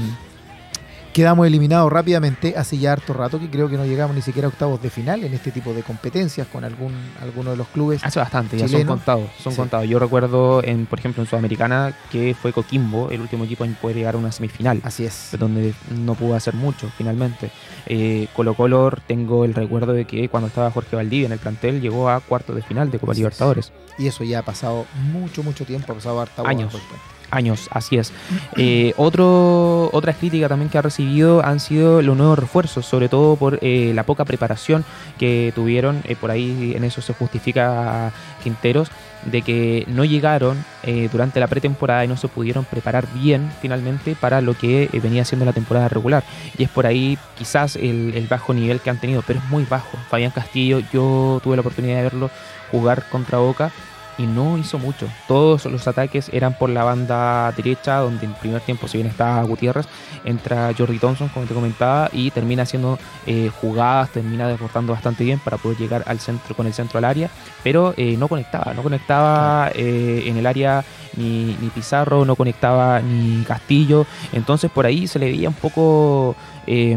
quedamos 1.17 1.47
eliminados 1.47 1.91
rápidamente 1.91 2.53
hace 2.59 2.77
ya 2.77 2.93
harto 2.93 3.15
rato 3.15 3.41
que 3.41 3.49
creo 3.49 3.71
que 3.71 3.79
no 3.79 3.87
llegamos 3.87 4.15
ni 4.15 4.21
siquiera 4.21 4.49
a 4.49 4.51
octavos 4.51 4.83
de 4.83 4.91
final 4.91 5.25
en 5.25 5.33
este 5.33 5.51
tipo 5.51 5.73
de 5.73 5.83
competencias 5.83 6.47
con 6.47 6.63
algún 6.63 6.93
alguno 7.23 7.53
de 7.53 7.57
los 7.57 7.69
clubes. 7.69 8.05
Hace 8.05 8.19
bastante, 8.19 8.59
ya 8.59 8.69
son 8.69 8.85
contados, 8.85 9.31
son 9.43 9.53
Sí. 9.55 9.57
contados. 9.57 9.89
Yo 9.89 9.99
recuerdo, 9.99 10.63
en, 10.63 10.85
por 10.85 10.99
ejemplo, 10.99 11.23
en 11.23 11.29
Sudamericana, 11.31 11.95
que 12.13 12.35
fue 12.39 12.53
Coquimbo, 12.53 13.09
el 13.11 13.23
último 13.23 13.45
equipo 13.45 13.65
en 13.65 13.75
poder 13.77 13.97
llegar 13.97 14.15
a 14.15 14.19
una 14.19 14.31
semifinal. 14.31 14.79
Así 14.85 15.07
es. 15.07 15.31
donde 15.39 15.73
no 15.91 16.15
pudo 16.17 16.35
hacer 16.35 16.53
mucho 16.53 16.91
finalmente. 16.99 17.51
Eh, 17.87 18.29
Colo 18.37 18.53
Colo 18.53 18.93
tengo 19.07 19.47
el 19.47 19.55
recuerdo 19.55 19.95
de 19.95 20.05
que 20.05 20.29
cuando 20.29 20.49
estaba 20.49 20.71
Jorge 20.71 20.97
Valdivia 20.97 21.25
en 21.27 21.33
el 21.33 21.39
plantel 21.39 21.81
llegó 21.81 22.11
a 22.11 22.21
cuartos 22.21 22.55
de 22.57 22.61
final 22.63 22.91
de 22.91 22.99
Copa 22.99 23.13
Así 23.13 23.21
es. 23.21 23.25
Libertadores. 23.25 23.73
Y 23.97 24.07
eso 24.07 24.23
ya 24.23 24.41
ha 24.41 24.43
pasado 24.43 24.85
mucho, 25.13 25.43
mucho 25.43 25.65
tiempo, 25.65 25.93
ha 25.93 25.95
pasado 25.95 26.21
harta 26.21 26.43
Años. 26.45 26.71
puente. 26.73 27.16
Años, 27.31 27.69
así 27.73 27.97
es. 27.97 28.13
Eh, 28.57 28.95
otro, 28.97 29.91
otra 29.93 30.13
crítica 30.13 30.49
también 30.49 30.69
que 30.69 30.79
ha 30.79 30.83
recibido 30.83 31.45
han 31.45 31.61
sido 31.61 32.03
los 32.03 32.17
nuevos 32.17 32.39
refuerzos, 32.39 32.87
sobre 32.87 33.09
todo 33.09 33.37
por 33.37 33.59
eh, 33.63 33.93
la 33.95 34.05
poca 34.05 34.25
preparación 34.25 34.85
que 35.19 35.53
tuvieron. 35.55 36.03
eh, 36.05 36.17
por 36.17 36.31
ahí 36.31 36.75
en 36.77 36.85
eso 36.85 37.01
se 37.03 37.13
justifica 37.15 38.13
Quinteros, 38.43 38.91
de 39.25 39.43
que 39.43 39.85
no 39.89 40.05
llegaron 40.05 40.65
eh, 40.85 41.09
durante 41.11 41.41
la 41.41 41.49
pretemporada 41.49 42.05
y 42.05 42.09
no 42.09 42.17
se 42.17 42.29
pudieron 42.29 42.65
preparar 42.65 43.07
bien 43.13 43.51
finalmente 43.61 44.15
para 44.15 44.41
lo 44.41 44.55
que 44.55 44.85
eh, 44.85 45.01
venía 45.01 45.25
siendo 45.25 45.45
la 45.45 45.53
temporada 45.53 45.89
regular. 45.89 46.23
Y 46.57 46.65
es 46.65 46.71
por 46.71 46.87
ahí 46.87 47.19
quizás 47.37 47.77
el, 47.77 48.13
el 48.15 48.27
bajo 48.29 48.55
nivel 48.55 48.81
que 48.81 48.91
han 48.91 49.01
tenido, 49.01 49.23
pero 49.27 49.41
es 49.41 49.45
muy 49.47 49.65
bajo. 49.65 49.99
Fabián 50.09 50.31
Castillo, 50.31 50.81
yo 50.93 51.41
tuve 51.43 51.57
la 51.57 51.61
oportunidad 51.61 51.97
de 51.97 52.03
verlo 52.05 52.31
jugar 52.71 53.09
contra 53.11 53.39
Boca 53.39 53.73
y 54.19 54.27
no 54.27 54.57
hizo 54.59 54.79
mucho. 54.79 55.07
Todos 55.29 55.65
los 55.67 55.87
ataques 55.89 56.31
eran 56.33 56.57
por 56.57 56.71
la 56.71 56.85
banda 56.85 57.53
derecha, 57.53 57.97
donde 57.99 58.25
en 58.25 58.33
el 58.33 58.37
primer 58.39 58.61
tiempo, 58.63 58.89
si 58.89 58.99
bien 58.99 59.09
está 59.09 59.43
Gutiérrez, 59.43 59.87
entra 60.25 60.73
Jordi 60.77 60.99
Thompson, 60.99 61.29
como 61.29 61.47
te 61.47 61.53
comentaba, 61.55 62.09
y 62.13 62.31
termina 62.31 62.63
haciendo 62.63 62.99
eh, 63.27 63.51
jugadas, 63.61 64.11
termina 64.11 64.49
desbordando 64.49 64.93
bastante 64.93 65.23
bien 65.25 65.39
para 65.39 65.57
poder 65.59 65.77
llegar 65.79 66.03
al 66.07 66.19
centro 66.19 66.55
con 66.57 66.67
el 66.67 66.73
centro 66.73 66.99
al 66.99 67.05
área, 67.05 67.29
pero 67.63 67.93
eh, 67.97 68.17
no 68.19 68.29
conectaba, 68.29 68.73
no 68.75 68.83
conectaba 68.83 69.71
eh, 69.75 70.25
en 70.27 70.37
el 70.37 70.47
área 70.47 70.85
ni, 71.17 71.57
ni 71.61 71.69
Pizarro, 71.69 72.25
no 72.25 72.37
conectaba 72.37 73.01
ni 73.01 73.43
Castillo, 73.45 74.07
entonces 74.33 74.71
por 74.71 74.87
ahí 74.87 75.07
se 75.07 75.19
le 75.19 75.27
veía 75.27 75.49
un 75.49 75.55
poco 75.55 76.35
eh, 76.67 76.97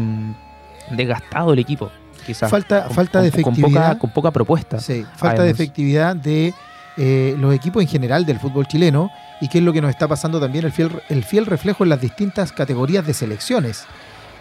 desgastado 0.90 1.52
el 1.52 1.58
equipo. 1.58 1.90
Quizás. 2.26 2.50
Falta, 2.50 2.84
Con- 2.84 2.94
falta 2.96 3.22
de 3.22 3.30
con- 3.30 3.42
con 3.42 3.52
efectividad. 3.54 3.88
poca, 3.88 3.98
con 3.98 4.10
poca 4.10 4.30
propuesta. 4.30 4.78
Sí, 4.78 5.04
falta 5.16 5.42
de 5.42 5.50
efectividad 5.50 6.14
de 6.14 6.52
eh, 7.02 7.34
los 7.38 7.54
equipos 7.54 7.82
en 7.82 7.88
general 7.88 8.26
del 8.26 8.38
fútbol 8.38 8.66
chileno 8.66 9.10
y 9.40 9.48
qué 9.48 9.56
es 9.56 9.64
lo 9.64 9.72
que 9.72 9.80
nos 9.80 9.88
está 9.88 10.06
pasando 10.06 10.38
también 10.38 10.66
el 10.66 10.70
fiel, 10.70 10.90
el 11.08 11.24
fiel 11.24 11.46
reflejo 11.46 11.82
en 11.82 11.88
las 11.88 11.98
distintas 11.98 12.52
categorías 12.52 13.06
de 13.06 13.14
selecciones. 13.14 13.86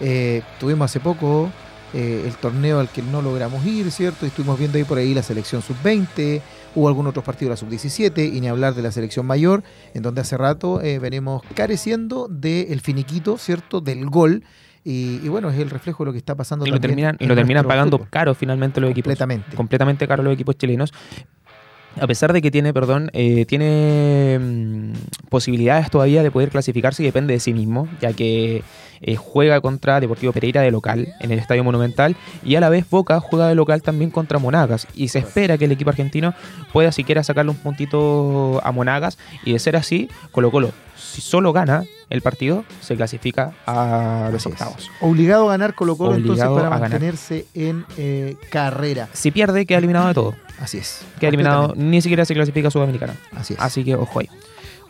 Eh, 0.01 0.41
tuvimos 0.59 0.91
hace 0.91 0.99
poco 0.99 1.49
eh, 1.93 2.23
el 2.27 2.35
torneo 2.35 2.81
al 2.81 2.89
que 2.89 3.01
no 3.01 3.21
logramos 3.21 3.65
ir, 3.65 3.89
¿cierto? 3.91 4.25
Y 4.25 4.27
estuvimos 4.27 4.59
viendo 4.59 4.77
ahí 4.77 4.83
por 4.83 4.97
ahí 4.97 5.13
la 5.13 5.23
selección 5.23 5.61
sub-20, 5.61 6.41
hubo 6.75 6.89
algunos 6.89 7.11
otros 7.11 7.23
partidos 7.23 7.61
de 7.61 7.65
la 7.65 7.77
sub-17 7.77 8.29
y 8.35 8.41
ni 8.41 8.49
hablar 8.49 8.73
de 8.73 8.81
la 8.81 8.91
selección 8.91 9.25
mayor, 9.25 9.63
en 9.93 10.01
donde 10.01 10.19
hace 10.19 10.35
rato 10.35 10.81
venimos 10.99 11.41
careciendo 11.55 12.27
del 12.27 12.81
finiquito, 12.81 13.37
¿cierto? 13.37 13.79
Del 13.79 14.05
gol. 14.09 14.43
Y, 14.83 15.21
y 15.23 15.27
bueno, 15.29 15.49
es 15.49 15.59
el 15.59 15.69
reflejo 15.69 16.03
de 16.03 16.07
lo 16.07 16.11
que 16.11 16.17
está 16.17 16.35
pasando 16.35 16.65
Y 16.65 16.71
lo 16.71 16.79
terminan, 16.79 17.15
y 17.19 17.25
lo 17.25 17.35
terminan 17.35 17.65
pagando 17.65 17.97
fútbol. 17.97 18.09
caro 18.09 18.35
finalmente 18.35 18.81
los 18.81 18.91
equipos. 18.91 19.11
Completamente. 19.11 19.55
completamente 19.55 20.07
caro 20.07 20.23
los 20.23 20.33
equipos 20.33 20.57
chilenos. 20.57 20.93
A 21.99 22.07
pesar 22.07 22.33
de 22.33 22.41
que 22.41 22.51
tiene, 22.51 22.73
perdón, 22.73 23.09
eh, 23.13 23.45
tiene 23.45 24.39
mm, 24.39 24.93
posibilidades 25.29 25.89
todavía 25.89 26.23
de 26.23 26.31
poder 26.31 26.49
clasificarse 26.49 27.03
y 27.03 27.05
depende 27.05 27.33
de 27.33 27.39
sí 27.39 27.53
mismo, 27.53 27.87
ya 27.99 28.13
que 28.13 28.63
eh, 29.01 29.15
juega 29.15 29.59
contra 29.61 29.99
Deportivo 29.99 30.31
Pereira 30.31 30.61
de 30.61 30.71
local 30.71 31.13
en 31.19 31.31
el 31.31 31.39
Estadio 31.39 31.63
Monumental 31.63 32.15
y 32.43 32.55
a 32.55 32.59
la 32.59 32.69
vez 32.69 32.89
Boca 32.89 33.19
juega 33.19 33.47
de 33.47 33.55
local 33.55 33.81
también 33.81 34.11
contra 34.11 34.39
Monagas. 34.39 34.87
Y 34.95 35.09
se 35.09 35.19
espera 35.19 35.57
que 35.57 35.65
el 35.65 35.71
equipo 35.71 35.89
argentino 35.89 36.33
pueda 36.71 36.91
siquiera 36.91 37.23
sacarle 37.23 37.51
un 37.51 37.57
puntito 37.57 38.61
a 38.63 38.71
Monagas 38.71 39.17
y 39.43 39.53
de 39.53 39.59
ser 39.59 39.75
así, 39.75 40.09
Colo 40.31 40.51
Colo, 40.51 40.71
si 41.09 41.21
solo 41.21 41.51
gana 41.53 41.83
el 42.09 42.21
partido, 42.21 42.63
se 42.81 42.95
clasifica 42.95 43.53
a 43.65 44.29
los 44.31 44.45
Así 44.45 44.49
es. 44.49 44.53
octavos. 44.61 44.91
Obligado 45.01 45.47
a 45.47 45.51
ganar 45.51 45.75
Colo 45.75 45.95
Colo 45.97 46.15
entonces 46.15 46.45
para 46.45 46.63
ganar. 46.69 46.79
mantenerse 46.81 47.45
en 47.53 47.85
eh, 47.97 48.35
carrera. 48.49 49.09
Si 49.13 49.31
pierde, 49.31 49.65
queda 49.65 49.77
eliminado 49.79 50.07
de 50.07 50.13
todo. 50.13 50.35
Así 50.59 50.77
es. 50.79 51.01
Queda 51.19 51.29
eliminado, 51.29 51.73
ni 51.75 52.01
siquiera 52.01 52.25
se 52.25 52.33
clasifica 52.33 52.67
a 52.67 52.71
Sudamericana. 52.71 53.15
Así 53.35 53.53
es. 53.53 53.59
Así 53.59 53.83
que 53.83 53.95
ojo 53.95 54.19
ahí. 54.19 54.29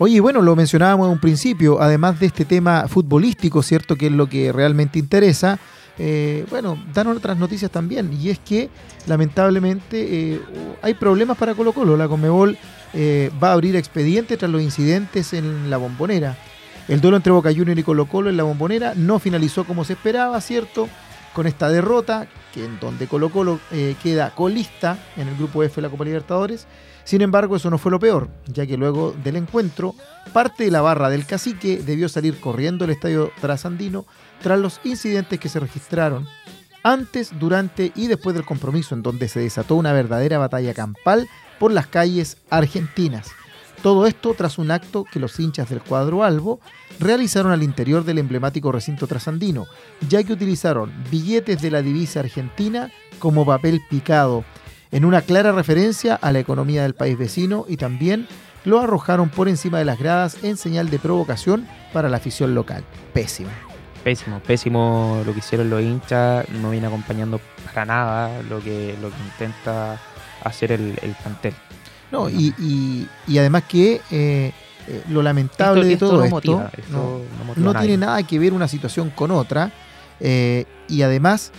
Oye, 0.02 0.22
bueno, 0.22 0.42
lo 0.42 0.56
mencionábamos 0.56 1.08
en 1.08 1.12
un 1.14 1.20
principio, 1.20 1.82
además 1.82 2.20
de 2.22 2.28
este 2.28 2.46
tema 2.46 2.88
futbolístico, 2.88 3.62
¿cierto? 3.62 3.98
Que 3.98 4.06
es 4.08 4.12
lo 4.14 4.28
que 4.28 4.52
realmente 4.54 4.98
interesa. 4.98 5.60
eh, 5.98 6.46
bueno, 6.50 6.82
dan 6.94 7.08
otras 7.08 7.38
noticias 7.38 7.70
también, 7.70 8.10
y 8.18 8.30
es 8.30 8.40
que 8.40 8.70
lamentablemente 9.08 10.34
eh, 10.36 10.42
hay 10.82 10.94
problemas 10.94 11.38
para 11.38 11.54
Colo 11.54 11.74
Colo. 11.74 11.98
La 11.98 12.08
Conmebol 12.08 12.58
eh, 12.94 13.32
va 13.42 13.50
a 13.50 13.54
abrir 13.54 13.76
expediente 13.76 14.38
tras 14.38 14.52
los 14.52 14.62
incidentes 14.62 15.34
en 15.34 15.70
la 15.70 15.78
bombonera. 15.78 16.38
El 16.88 17.02
duelo 17.02 17.18
entre 17.18 17.32
Boca 17.32 17.54
Junior 17.54 17.78
y 17.78 17.84
Colo 17.84 18.08
Colo 18.08 18.30
en 18.30 18.38
la 18.38 18.44
bombonera 18.44 18.94
no 18.96 19.20
finalizó 19.20 19.64
como 19.64 19.84
se 19.84 19.94
esperaba, 19.94 20.42
¿cierto? 20.42 20.90
Con 21.36 21.46
esta 21.46 21.70
derrota, 21.70 22.28
que 22.54 22.66
en 22.66 22.80
donde 22.80 23.08
Colo 23.08 23.30
Colo 23.30 23.60
eh, 23.72 23.96
queda 24.02 24.34
colista 24.34 24.98
en 25.16 25.28
el 25.28 25.36
grupo 25.36 25.64
F 25.64 25.76
de 25.76 25.82
la 25.84 25.90
Copa 25.90 26.06
Libertadores. 26.06 26.66
Sin 27.04 27.22
embargo, 27.22 27.56
eso 27.56 27.70
no 27.70 27.78
fue 27.78 27.92
lo 27.92 28.00
peor, 28.00 28.30
ya 28.48 28.66
que 28.66 28.78
luego 28.78 29.16
del 29.24 29.36
encuentro, 29.36 29.94
parte 30.34 30.66
de 30.66 30.72
la 30.72 30.82
barra 30.82 31.10
del 31.10 31.26
cacique 31.26 31.78
debió 31.78 32.10
salir 32.10 32.40
corriendo 32.40 32.86
al 32.86 32.92
estadio 32.92 33.32
trasandino 33.40 34.06
tras 34.42 34.60
los 34.60 34.80
incidentes 34.84 35.40
que 35.40 35.50
se 35.50 35.60
registraron 35.60 36.28
antes, 36.84 37.32
durante 37.40 37.92
y 37.96 38.08
después 38.08 38.36
del 38.36 38.46
compromiso, 38.46 38.96
en 38.96 39.04
donde 39.04 39.28
se 39.28 39.40
desató 39.40 39.76
una 39.76 39.94
verdadera 39.94 40.38
batalla 40.38 40.74
campal 40.74 41.28
por 41.60 41.72
las 41.72 41.88
calles 41.88 42.38
argentinas. 42.50 43.28
Todo 43.84 44.08
esto 44.08 44.34
tras 44.34 44.58
un 44.58 44.72
acto 44.72 45.06
que 45.06 45.20
los 45.20 45.40
hinchas 45.40 45.70
del 45.70 45.82
cuadro 45.82 46.24
Albo 46.24 46.60
realizaron 47.00 47.52
al 47.52 47.64
interior 47.64 48.04
del 48.04 48.18
emblemático 48.18 48.72
recinto 48.72 49.08
trasandino, 49.08 49.68
ya 50.10 50.24
que 50.24 50.34
utilizaron 50.34 50.92
billetes 51.10 51.62
de 51.62 51.72
la 51.72 51.82
divisa 51.82 52.20
argentina 52.20 52.92
como 53.20 53.46
papel 53.46 53.82
picado, 53.90 54.44
en 54.92 55.06
una 55.06 55.22
clara 55.22 55.52
referencia 55.52 56.16
a 56.16 56.32
la 56.32 56.40
economía 56.40 56.82
del 56.82 56.96
país 56.96 57.18
vecino 57.18 57.66
y 57.68 57.78
también 57.78 58.28
lo 58.66 58.80
arrojaron 58.80 59.30
por 59.30 59.48
encima 59.48 59.80
de 59.80 59.86
las 59.86 60.00
gradas 60.00 60.44
en 60.44 60.58
señal 60.58 60.90
de 60.90 61.00
provocación 61.00 61.68
para 61.94 62.10
la 62.10 62.18
afición 62.18 62.56
local. 62.56 62.84
Pésimo. 63.14 63.50
Pésimo, 64.04 64.40
pésimo 64.40 65.22
lo 65.26 65.34
que 65.34 65.40
hicieron 65.40 65.70
los 65.70 65.82
hinchas, 65.82 66.48
no 66.50 66.72
viene 66.72 66.88
acompañando 66.88 67.40
para 67.66 67.86
nada 67.86 68.42
lo 68.44 68.62
que, 68.62 68.98
lo 69.02 69.10
que 69.10 69.18
intenta 69.24 70.00
hacer 70.44 70.72
el, 70.72 70.98
el 71.02 71.12
plantel. 71.22 71.54
No, 72.12 72.28
y, 72.30 72.54
y- 72.60 73.08
y 73.28 73.38
además 73.38 73.64
que 73.68 74.02
eh, 74.12 74.52
eh, 74.88 75.04
lo 75.10 75.22
lamentable 75.22 75.82
Esto- 75.82 75.88
de 75.88 75.94
esto 75.94 76.08
todo 76.08 76.24
esto 76.24 76.52
no, 77.62 77.72
tiene 77.82 77.98
nada 77.98 78.24
que 78.24 78.40
ver 78.40 78.54
una 78.54 78.68
situación 78.68 79.12
con 79.12 79.30
otra 79.32 79.72
eh, 80.20 80.66
y 80.88 81.02
además 81.04 81.52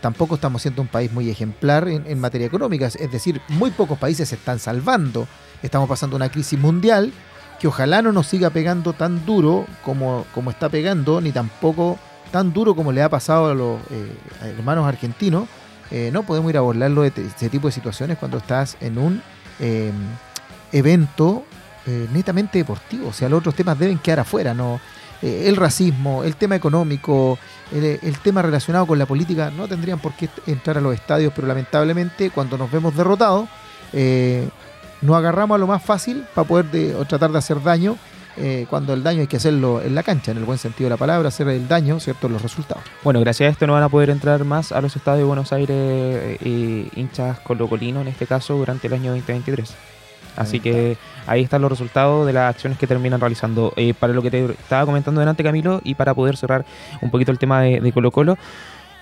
tampoco 0.00 0.36
estamos 0.36 0.62
siendo 0.62 0.80
un 0.80 0.86
país 0.88 1.12
muy 1.12 1.28
ejemplar 1.28 1.88
en, 1.88 2.04
en 2.06 2.20
materia 2.20 2.46
económica, 2.46 2.86
es 2.86 3.10
decir, 3.10 3.40
muy 3.48 3.72
pocos 3.72 3.98
países 3.98 4.28
se 4.28 4.36
están 4.36 4.60
salvando, 4.60 5.26
estamos 5.60 5.88
pasando 5.88 6.14
una 6.14 6.30
crisis 6.30 6.56
mundial 6.58 7.12
que 7.58 7.66
ojalá 7.66 8.00
no 8.00 8.12
nos 8.12 8.28
siga 8.28 8.50
pegando 8.50 8.92
tan 8.92 9.26
duro 9.26 9.66
como, 9.84 10.24
como 10.32 10.50
está 10.50 10.68
pegando, 10.68 11.20
ni 11.20 11.32
tampoco 11.32 11.98
tan 12.30 12.52
duro 12.52 12.74
como 12.76 12.92
le 12.92 13.02
ha 13.02 13.08
pasado 13.08 13.50
a 13.50 13.54
los 13.54 13.80
hermanos 14.56 14.86
argentinos. 14.86 15.48
Eh, 15.92 16.10
no 16.12 16.22
podemos 16.24 16.50
ir 16.50 16.56
a 16.56 16.62
burlarlo 16.62 17.02
de 17.02 17.12
ese 17.36 17.48
tipo 17.50 17.68
de 17.68 17.72
situaciones 17.72 18.16
cuando 18.18 18.38
estás 18.38 18.76
en 18.80 18.96
un 18.98 19.22
eh, 19.60 19.92
evento 20.72 21.44
netamente 22.12 22.58
deportivo. 22.58 23.08
O 23.08 23.12
sea, 23.12 23.28
los 23.28 23.40
otros 23.40 23.54
temas 23.54 23.78
deben 23.78 23.98
quedar 23.98 24.20
afuera, 24.20 24.54
¿no? 24.54 24.80
Eh, 25.20 25.44
el 25.48 25.56
racismo, 25.56 26.24
el 26.24 26.36
tema 26.36 26.56
económico, 26.56 27.38
el, 27.72 27.98
el 28.02 28.18
tema 28.18 28.40
relacionado 28.42 28.86
con 28.86 28.98
la 28.98 29.06
política 29.06 29.50
no 29.50 29.68
tendrían 29.68 29.98
por 29.98 30.12
qué 30.14 30.28
entrar 30.46 30.78
a 30.78 30.80
los 30.80 30.94
estadios, 30.94 31.32
pero 31.34 31.46
lamentablemente 31.46 32.30
cuando 32.30 32.56
nos 32.56 32.70
vemos 32.70 32.96
derrotados, 32.96 33.48
eh, 33.92 34.48
nos 35.00 35.16
agarramos 35.16 35.56
a 35.56 35.58
lo 35.58 35.66
más 35.66 35.82
fácil 35.82 36.24
para 36.34 36.46
poder 36.48 36.66
de- 36.70 36.94
o 36.94 37.04
tratar 37.04 37.30
de 37.32 37.38
hacer 37.38 37.62
daño. 37.62 37.96
Eh, 38.36 38.66
cuando 38.68 38.94
el 38.94 39.02
daño 39.02 39.20
hay 39.20 39.26
que 39.26 39.36
hacerlo 39.36 39.82
en 39.82 39.94
la 39.94 40.02
cancha, 40.02 40.32
en 40.32 40.38
el 40.38 40.44
buen 40.44 40.58
sentido 40.58 40.86
de 40.86 40.90
la 40.90 40.96
palabra, 40.96 41.28
hacer 41.28 41.48
el 41.48 41.68
daño, 41.68 42.00
¿cierto? 42.00 42.28
Los 42.28 42.42
resultados. 42.42 42.82
Bueno, 43.02 43.20
gracias 43.20 43.48
a 43.48 43.50
esto 43.50 43.66
no 43.66 43.74
van 43.74 43.82
a 43.82 43.88
poder 43.88 44.10
entrar 44.10 44.44
más 44.44 44.72
a 44.72 44.80
los 44.80 44.94
estadios 44.96 45.20
de 45.20 45.24
Buenos 45.24 45.52
Aires 45.52 45.76
eh, 45.76 46.88
hinchas 46.96 47.40
colocolinos 47.40 48.02
en 48.02 48.08
este 48.08 48.26
caso 48.26 48.56
durante 48.56 48.86
el 48.86 48.94
año 48.94 49.12
2023. 49.12 49.74
Así 50.36 50.60
que 50.60 50.96
ahí 51.26 51.42
están 51.42 51.60
los 51.60 51.70
resultados 51.70 52.26
de 52.26 52.32
las 52.32 52.54
acciones 52.54 52.78
que 52.78 52.86
terminan 52.86 53.20
realizando. 53.20 53.72
Eh, 53.76 53.92
para 53.92 54.14
lo 54.14 54.22
que 54.22 54.30
te 54.30 54.44
estaba 54.46 54.86
comentando 54.86 55.20
delante 55.20 55.42
Camilo 55.42 55.80
y 55.84 55.94
para 55.94 56.14
poder 56.14 56.36
cerrar 56.36 56.64
un 57.02 57.10
poquito 57.10 57.32
el 57.32 57.38
tema 57.38 57.60
de, 57.60 57.80
de 57.80 57.92
Colo 57.92 58.10
Colo, 58.10 58.38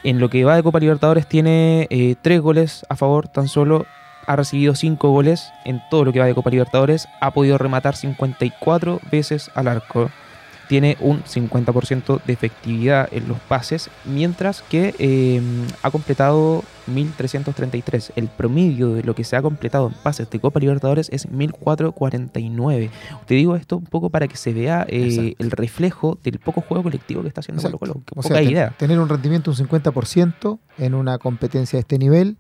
en 0.02 0.18
lo 0.18 0.30
que 0.30 0.44
va 0.44 0.56
de 0.56 0.62
Copa 0.62 0.80
Libertadores 0.80 1.26
tiene 1.26 1.86
eh, 1.90 2.16
tres 2.20 2.40
goles 2.40 2.84
a 2.88 2.96
favor 2.96 3.28
tan 3.28 3.48
solo. 3.48 3.86
Ha 4.26 4.36
recibido 4.36 4.74
cinco 4.74 5.10
goles 5.10 5.50
en 5.64 5.82
todo 5.90 6.04
lo 6.04 6.12
que 6.12 6.20
va 6.20 6.26
de 6.26 6.34
Copa 6.34 6.50
Libertadores. 6.50 7.08
Ha 7.20 7.32
podido 7.32 7.58
rematar 7.58 7.96
54 7.96 9.00
veces 9.10 9.50
al 9.54 9.68
arco 9.68 10.10
tiene 10.70 10.96
un 11.00 11.24
50% 11.24 12.22
de 12.22 12.32
efectividad 12.32 13.08
en 13.10 13.26
los 13.26 13.40
pases, 13.40 13.90
mientras 14.04 14.62
que 14.62 14.94
eh, 15.00 15.42
ha 15.82 15.90
completado 15.90 16.62
1.333. 16.88 18.12
El 18.14 18.28
promedio 18.28 18.94
de 18.94 19.02
lo 19.02 19.16
que 19.16 19.24
se 19.24 19.34
ha 19.34 19.42
completado 19.42 19.88
en 19.88 19.94
pases 19.94 20.30
de 20.30 20.38
Copa 20.38 20.60
Libertadores 20.60 21.08
es 21.10 21.28
1.449. 21.28 22.88
Te 23.26 23.34
digo 23.34 23.56
esto 23.56 23.78
un 23.78 23.84
poco 23.86 24.10
para 24.10 24.28
que 24.28 24.36
se 24.36 24.52
vea 24.52 24.86
eh, 24.88 25.34
el 25.40 25.50
reflejo 25.50 26.20
del 26.22 26.38
poco 26.38 26.60
juego 26.60 26.84
colectivo 26.84 27.22
que 27.22 27.28
está 27.28 27.40
haciendo 27.40 27.62
Colo 27.62 27.74
Exacto. 27.74 28.14
Colo. 28.14 28.20
O 28.20 28.22
sea, 28.22 28.40
idea. 28.40 28.72
tener 28.78 29.00
un 29.00 29.08
rendimiento 29.08 29.50
un 29.50 29.56
50% 29.56 30.60
en 30.78 30.94
una 30.94 31.18
competencia 31.18 31.78
de 31.78 31.80
este 31.80 31.98
nivel 31.98 32.36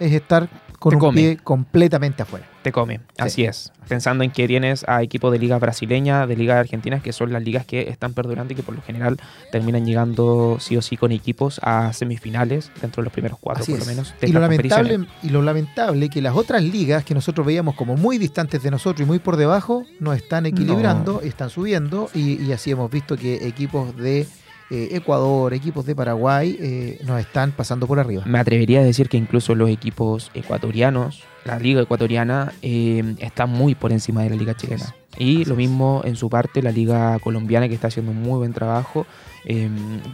es 0.00 0.12
estar 0.12 0.48
con 0.80 0.90
Te 0.90 0.96
un 0.96 1.00
come. 1.00 1.20
pie 1.20 1.36
completamente 1.36 2.22
afuera. 2.22 2.46
Te 2.62 2.72
come, 2.72 3.00
así 3.18 3.44
es. 3.44 3.70
Pensando 3.86 4.24
en 4.24 4.30
que 4.30 4.46
tienes 4.46 4.84
a 4.88 5.02
equipos 5.02 5.30
de 5.30 5.38
ligas 5.38 5.60
brasileñas, 5.60 6.26
de 6.26 6.36
ligas 6.36 6.56
argentinas, 6.58 7.02
que 7.02 7.12
son 7.12 7.32
las 7.32 7.42
ligas 7.42 7.66
que 7.66 7.88
están 7.90 8.14
perdurando 8.14 8.52
y 8.54 8.56
que 8.56 8.62
por 8.62 8.74
lo 8.74 8.80
general 8.82 9.18
terminan 9.52 9.84
llegando 9.84 10.56
sí 10.58 10.78
o 10.78 10.82
sí 10.82 10.96
con 10.96 11.12
equipos 11.12 11.60
a 11.62 11.92
semifinales 11.92 12.70
dentro 12.80 13.02
de 13.02 13.04
los 13.04 13.12
primeros 13.12 13.38
cuatro, 13.38 13.62
Así 13.62 13.72
por 13.72 13.80
lo 13.80 13.86
menos. 13.86 14.14
De 14.20 14.28
Y 14.28 14.32
lo, 14.32 14.40
lamentable, 14.40 15.00
y 15.22 15.28
lo 15.28 15.42
lamentable 15.42 16.08
que 16.08 16.22
las 16.22 16.34
otras 16.34 16.62
ligas 16.62 17.04
que 17.04 17.14
nosotros 17.14 17.46
veíamos 17.46 17.74
como 17.74 17.96
muy 17.96 18.16
distantes 18.16 18.62
de 18.62 18.70
nosotros 18.70 19.06
y 19.06 19.08
muy 19.08 19.18
por 19.18 19.36
debajo 19.36 19.84
nos 19.98 20.16
están 20.16 20.46
equilibrando, 20.46 21.20
están 21.20 21.50
subiendo 21.50 22.08
y, 22.14 22.42
y 22.42 22.52
así 22.52 22.70
hemos 22.70 22.90
visto 22.90 23.16
que 23.18 23.46
equipos 23.46 23.94
de 23.96 24.26
eh, 24.70 24.90
Ecuador, 24.92 25.52
equipos 25.52 25.84
de 25.84 25.96
Paraguay 25.96 26.56
eh, 26.60 27.00
nos 27.04 27.20
están 27.20 27.52
pasando 27.52 27.86
por 27.86 27.98
arriba. 27.98 28.22
Me 28.24 28.38
atrevería 28.38 28.80
a 28.80 28.84
decir 28.84 29.08
que 29.08 29.16
incluso 29.16 29.54
los 29.54 29.68
equipos 29.68 30.30
ecuatorianos, 30.34 31.24
la 31.44 31.58
liga 31.58 31.82
ecuatoriana, 31.82 32.52
eh, 32.62 33.16
está 33.18 33.46
muy 33.46 33.74
por 33.74 33.92
encima 33.92 34.22
de 34.22 34.30
la 34.30 34.36
liga 34.36 34.56
chilena. 34.56 34.94
Y 35.18 35.44
lo 35.44 35.56
mismo 35.56 36.02
en 36.04 36.14
su 36.16 36.30
parte 36.30 36.62
la 36.62 36.70
liga 36.70 37.18
colombiana 37.18 37.68
que 37.68 37.74
está 37.74 37.88
haciendo 37.88 38.12
un 38.12 38.22
muy 38.22 38.38
buen 38.38 38.52
trabajo. 38.52 39.06
eh, 39.44 39.68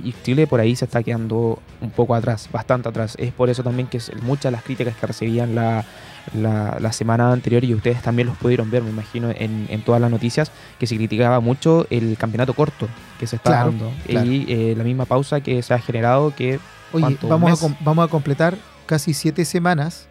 y 0.05 0.15
Chile 0.23 0.47
por 0.47 0.61
ahí 0.61 0.75
se 0.77 0.85
está 0.87 1.03
quedando 1.03 1.61
un 1.81 1.91
poco 1.91 2.15
atrás, 2.15 2.49
bastante 2.53 2.89
atrás. 2.89 3.15
Es 3.19 3.33
por 3.33 3.51
eso 3.51 3.63
también 3.63 3.89
que 3.89 4.01
muchas 4.23 4.45
de 4.45 4.51
las 4.53 4.63
críticas 4.63 4.97
que 4.97 5.07
recibían 5.07 5.55
la, 5.55 5.85
la, 6.35 6.79
la 6.81 6.93
semana 6.93 7.33
anterior 7.33 7.63
y 7.65 7.75
ustedes 7.75 8.01
también 8.03 8.29
los 8.29 8.37
pudieron 8.39 8.71
ver, 8.71 8.83
me 8.83 8.91
imagino, 8.91 9.31
en, 9.31 9.67
en 9.69 9.83
todas 9.83 10.01
las 10.01 10.11
noticias, 10.11 10.51
que 10.79 10.87
se 10.87 10.97
criticaba 10.97 11.41
mucho 11.41 11.87
el 11.91 12.17
campeonato 12.17 12.55
corto 12.55 12.89
que 13.21 13.27
se 13.27 13.37
está 13.37 13.51
Claro, 13.51 13.71
dando. 13.73 13.93
claro. 14.07 14.31
Y 14.31 14.47
eh, 14.49 14.75
la 14.77 14.85
misma 14.85 15.05
pausa 15.05 15.41
que 15.41 15.61
se 15.63 15.75
ha 15.75 15.79
generado 15.79 16.35
que 16.35 16.59
Oye, 16.93 17.19
vamos 17.23 17.63
a, 17.65 17.77
vamos 17.81 18.07
a 18.07 18.09
completar 18.11 18.57
casi 18.87 19.13
siete 19.13 19.45
semanas 19.45 20.07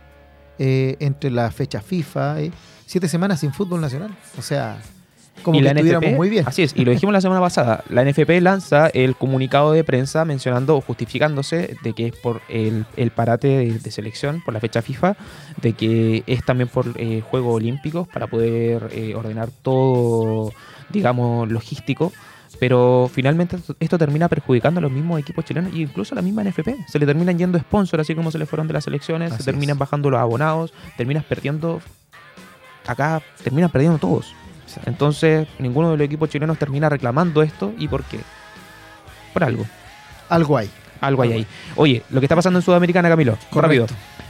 eh, 0.59 0.95
entre 0.99 1.31
la 1.31 1.49
fecha 1.51 1.81
FIFA, 1.81 2.41
eh, 2.41 2.51
siete 2.85 3.07
semanas 3.07 3.39
sin 3.39 3.53
fútbol 3.53 3.81
nacional. 3.81 4.15
O 4.37 4.41
sea, 4.41 4.77
Como 5.43 5.57
y 5.57 5.59
que 5.59 5.65
la 5.65 5.71
estuviéramos 5.71 6.07
NFP, 6.09 6.17
muy 6.17 6.29
bien. 6.29 6.45
Así 6.47 6.63
es, 6.63 6.73
y 6.75 6.85
lo 6.85 6.91
dijimos 6.91 7.13
la 7.13 7.21
semana 7.21 7.41
pasada. 7.41 7.83
La 7.89 8.03
NFP 8.03 8.41
lanza 8.41 8.87
el 8.87 9.15
comunicado 9.15 9.71
de 9.73 9.83
prensa 9.83 10.25
mencionando 10.25 10.77
o 10.77 10.81
justificándose 10.81 11.75
de 11.83 11.93
que 11.93 12.07
es 12.07 12.15
por 12.15 12.41
el, 12.49 12.85
el 12.95 13.11
parate 13.11 13.47
de, 13.47 13.79
de 13.79 13.91
selección, 13.91 14.41
por 14.43 14.53
la 14.53 14.59
fecha 14.59 14.81
FIFA, 14.81 15.15
de 15.61 15.73
que 15.73 16.23
es 16.27 16.43
también 16.45 16.69
por 16.69 16.93
eh, 16.95 17.21
Juegos 17.29 17.55
Olímpicos 17.55 18.07
para 18.07 18.27
poder 18.27 18.89
eh, 18.91 19.13
ordenar 19.15 19.49
todo, 19.61 20.51
digamos, 20.89 21.49
logístico. 21.51 22.11
Pero 22.59 23.09
finalmente 23.11 23.57
esto, 23.81 23.97
termina 23.97 24.29
perjudicando 24.29 24.77
a 24.79 24.81
los 24.81 24.91
mismos 24.91 25.19
equipos 25.19 25.43
chilenos 25.43 25.73
e 25.73 25.79
incluso 25.79 26.13
a 26.13 26.17
la 26.17 26.21
misma 26.21 26.41
NFP. 26.43 26.87
Se 26.87 26.99
le 26.99 27.05
terminan 27.05 27.37
yendo 27.37 27.59
sponsors, 27.59 28.01
así 28.01 28.15
como 28.15 28.31
se 28.31 28.37
le 28.37 28.45
fueron 28.45 28.67
de 28.67 28.73
las 28.73 28.85
selecciones, 28.85 29.33
Así 29.33 29.43
se 29.43 29.51
terminan 29.51 29.75
es. 29.75 29.79
bajando 29.79 30.09
los 30.09 30.19
abonados, 30.21 30.73
terminas 30.95 31.25
perdiendo. 31.25 31.81
Acá 32.87 33.21
terminan 33.43 33.69
perdiendo 33.69 33.97
todos. 33.97 34.33
Entonces, 34.85 35.47
ninguno 35.59 35.91
de 35.91 35.97
los 35.97 36.05
equipos 36.05 36.29
chilenos 36.29 36.57
termina 36.57 36.89
reclamando 36.89 37.41
esto. 37.41 37.73
¿Y 37.77 37.87
por 37.87 38.03
qué? 38.03 38.19
Por 39.33 39.43
algo. 39.43 39.65
Algo 40.29 40.57
hay. 40.57 40.69
Algo 41.01 41.21
hay 41.21 41.33
ahí. 41.33 41.47
Oye, 41.75 42.03
lo 42.09 42.19
que 42.19 42.25
está 42.25 42.35
pasando 42.35 42.59
en 42.59 42.63
Sudamericana, 42.63 43.09
Camilo. 43.09 43.37
Rápido. 43.51 43.85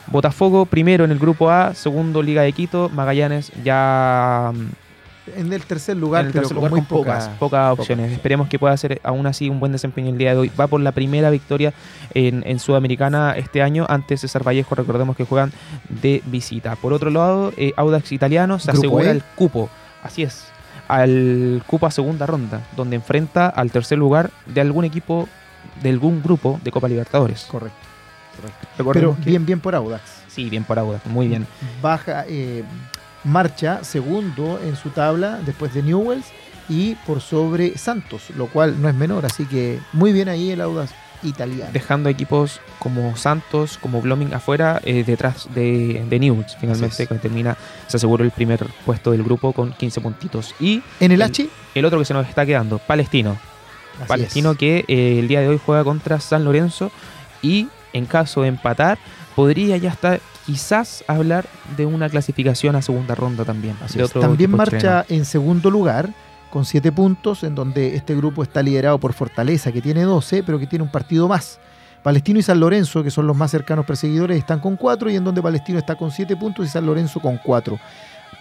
Botafogo 0.08 0.66
primero 0.66 1.04
en 1.04 1.12
el 1.12 1.20
grupo 1.20 1.50
A, 1.50 1.74
segundo 1.74 2.22
Liga 2.22 2.44
de 2.44 2.52
Quito, 2.52 2.90
Magallanes 2.90 3.52
ya 3.64 4.52
mm, 4.54 4.85
En 5.36 5.52
el 5.52 5.64
tercer 5.64 5.98
lugar, 5.98 6.26
el 6.26 6.32
pero 6.32 6.42
tercer 6.48 6.58
con 6.62 6.70
muy 6.70 6.80
con 6.82 6.86
pocas, 6.88 7.26
pocas. 7.30 7.38
pocas 7.40 7.80
opciones. 7.80 8.12
Esperemos 8.12 8.48
que 8.48 8.60
pueda 8.60 8.74
hacer 8.74 9.02
aún 9.04 9.26
así 9.26 9.50
un 9.50 9.60
buen 9.60 9.72
desempeño 9.72 10.10
el 10.10 10.18
día 10.18 10.32
de 10.34 10.38
hoy. 10.40 10.52
Va 10.60 10.68
por 10.68 10.80
la 10.82 10.92
primera 10.92 11.30
victoria 11.32 11.74
en, 12.14 12.44
en 12.46 12.60
Sudamericana 12.60 13.34
este 13.36 13.62
año 13.64 13.86
ante 13.90 14.18
César 14.18 14.46
Vallejo. 14.48 14.76
Recordemos 14.76 15.16
que 15.16 15.24
juegan 15.26 15.52
de 15.90 16.22
visita. 16.28 16.76
Por 16.76 16.94
otro 16.94 17.10
lado, 17.10 17.52
eh, 17.58 17.74
Audax 17.76 18.12
Italiano 18.12 18.60
se 18.60 18.72
asegura 18.72 19.08
E. 19.08 19.12
el 19.12 19.24
cupo. 19.36 19.70
Así 20.04 20.22
es. 20.24 20.46
Al 20.88 21.64
cupo 21.66 21.88
a 21.88 21.92
segunda 21.92 22.28
ronda, 22.28 22.62
donde 22.76 22.96
enfrenta 22.96 23.48
al 23.50 23.72
tercer 23.72 23.98
lugar 23.98 24.30
de 24.46 24.62
algún 24.62 24.86
equipo, 24.86 25.28
de 25.82 25.90
algún 25.90 26.22
grupo 26.22 26.60
de 26.64 26.70
Copa 26.72 26.88
Libertadores. 26.88 27.46
Correcto. 27.50 27.78
Pero 28.38 28.54
Recordemos 28.78 29.18
que- 29.18 29.30
bien, 29.32 29.46
bien 29.46 29.60
por 29.60 29.74
Audax. 29.74 30.04
Sí, 30.28 30.50
bien 30.50 30.64
por 30.66 30.78
Audax, 30.78 31.06
muy 31.08 31.28
bien. 31.28 31.48
Baja, 31.82 32.26
eh, 32.28 32.64
marcha 33.26 33.84
segundo 33.84 34.60
en 34.64 34.76
su 34.76 34.90
tabla 34.90 35.40
después 35.46 35.74
de 35.74 35.84
Newells 35.84 36.26
y 36.70 36.96
por 37.06 37.22
sobre 37.22 37.78
Santos, 37.78 38.30
lo 38.38 38.48
cual 38.48 38.82
no 38.82 38.88
es 38.90 38.96
menor. 38.96 39.26
Así 39.26 39.46
que 39.46 39.80
muy 39.94 40.14
bien 40.14 40.30
ahí 40.30 40.52
el 40.52 40.62
Audax 40.62 40.92
italiano. 41.24 41.72
Dejando 41.74 42.10
equipos 42.10 42.60
como 42.80 43.16
Santos, 43.18 43.78
como 43.82 44.02
Blooming 44.02 44.34
afuera, 44.34 44.80
eh, 44.84 45.04
detrás 45.04 45.48
de, 45.56 46.06
de 46.08 46.20
Newell's, 46.20 46.56
finalmente, 46.60 47.08
que 47.08 47.16
termina, 47.16 47.58
se 47.88 47.98
aseguró 47.98 48.24
el 48.24 48.32
primer 48.32 48.64
puesto 48.86 49.12
del 49.12 49.24
grupo 49.24 49.52
con 49.54 49.74
15 49.74 50.02
puntitos. 50.02 50.54
Y 50.60 50.82
En 51.00 51.12
el 51.12 51.22
el- 51.22 51.24
H, 51.24 51.48
el 51.74 51.86
otro 51.86 51.98
que 52.00 52.06
se 52.06 52.14
nos 52.14 52.28
está 52.28 52.46
quedando, 52.46 52.78
Palestino. 52.80 53.38
así 54.00 54.08
Palestino 54.08 54.52
es. 54.52 54.58
que 54.58 54.86
eh, 54.88 55.20
el 55.20 55.28
día 55.28 55.42
de 55.42 55.48
hoy 55.48 55.60
juega 55.64 55.84
contra 55.84 56.20
San 56.20 56.44
Lorenzo 56.46 56.92
y 57.42 57.68
en 57.94 58.06
caso 58.06 58.42
de 58.42 58.50
empatar, 58.50 58.98
podría 59.36 59.78
ya 59.78 59.90
estar 59.90 60.20
quizás 60.46 61.04
hablar 61.08 61.46
de 61.76 61.86
una 61.86 62.10
clasificación 62.10 62.76
a 62.76 62.82
segunda 62.82 63.16
ronda 63.16 63.46
también. 63.46 63.76
Así 63.84 64.00
es. 64.00 64.12
También 64.12 64.52
marcha 64.52 65.06
en 65.10 65.26
segundo 65.26 65.72
lugar 65.72 66.10
con 66.50 66.66
7 66.66 66.92
puntos, 66.92 67.44
en 67.44 67.56
donde 67.56 67.96
este 67.96 68.16
grupo 68.16 68.44
está 68.44 68.64
liderado 68.64 68.98
por 69.00 69.14
Fortaleza, 69.14 69.72
que 69.72 69.82
tiene 69.82 70.04
12, 70.04 70.44
pero 70.44 70.58
que 70.60 70.68
tiene 70.68 70.84
un 70.84 70.92
partido 70.92 71.28
más. 71.28 71.60
Palestino 72.02 72.40
y 72.40 72.44
San 72.44 72.60
Lorenzo, 72.60 73.04
que 73.04 73.12
son 73.12 73.26
los 73.26 73.36
más 73.36 73.52
cercanos 73.52 73.86
perseguidores, 73.86 74.38
están 74.38 74.60
con 74.60 74.78
4 74.78 75.10
y 75.10 75.16
en 75.16 75.24
donde 75.24 75.42
Palestino 75.42 75.80
está 75.80 75.96
con 75.96 76.12
7 76.12 76.38
puntos 76.38 76.66
y 76.66 76.70
San 76.70 76.86
Lorenzo 76.86 77.20
con 77.20 77.40
4 77.44 77.80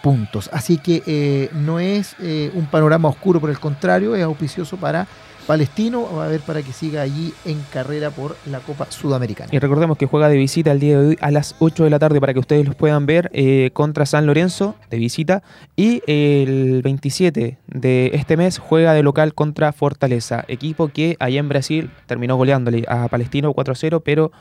puntos. 0.03 0.49
Así 0.53 0.77
que 0.77 1.01
eh, 1.07 1.49
no 1.53 1.79
es 1.79 2.15
eh, 2.21 2.51
un 2.53 2.67
panorama 2.67 3.09
oscuro, 3.09 3.41
por 3.41 3.49
el 3.49 3.59
contrario, 3.59 4.15
es 4.15 4.23
auspicioso 4.23 4.77
para 4.77 5.07
Palestino, 5.45 6.07
va 6.15 6.25
a 6.25 6.27
ver 6.27 6.41
para 6.41 6.61
que 6.63 6.73
siga 6.73 7.01
allí 7.01 7.33
en 7.45 7.61
carrera 7.71 8.09
por 8.09 8.35
la 8.45 8.59
Copa 8.59 8.87
Sudamericana. 8.89 9.49
Y 9.51 9.59
recordemos 9.59 9.97
que 9.97 10.05
juega 10.05 10.27
de 10.27 10.37
visita 10.37 10.71
el 10.71 10.79
día 10.79 10.99
de 10.99 11.07
hoy 11.09 11.17
a 11.21 11.31
las 11.31 11.55
8 11.59 11.83
de 11.83 11.89
la 11.89 11.99
tarde 11.99 12.19
para 12.19 12.33
que 12.33 12.39
ustedes 12.39 12.65
los 12.65 12.75
puedan 12.75 13.05
ver 13.05 13.29
eh, 13.33 13.69
contra 13.73 14.05
San 14.05 14.25
Lorenzo 14.25 14.75
de 14.89 14.97
visita. 14.97 15.43
Y 15.75 16.01
el 16.07 16.81
27 16.81 17.59
de 17.67 18.11
este 18.13 18.37
mes 18.37 18.57
juega 18.57 18.93
de 18.93 19.03
local 19.03 19.33
contra 19.33 19.71
Fortaleza, 19.71 20.43
equipo 20.47 20.87
que 20.87 21.15
allá 21.19 21.39
en 21.39 21.49
Brasil 21.49 21.91
terminó 22.07 22.35
goleándole 22.37 22.85
a 22.87 23.07
Palestino 23.07 23.53
4-0, 23.53 24.01
pero 24.03 24.31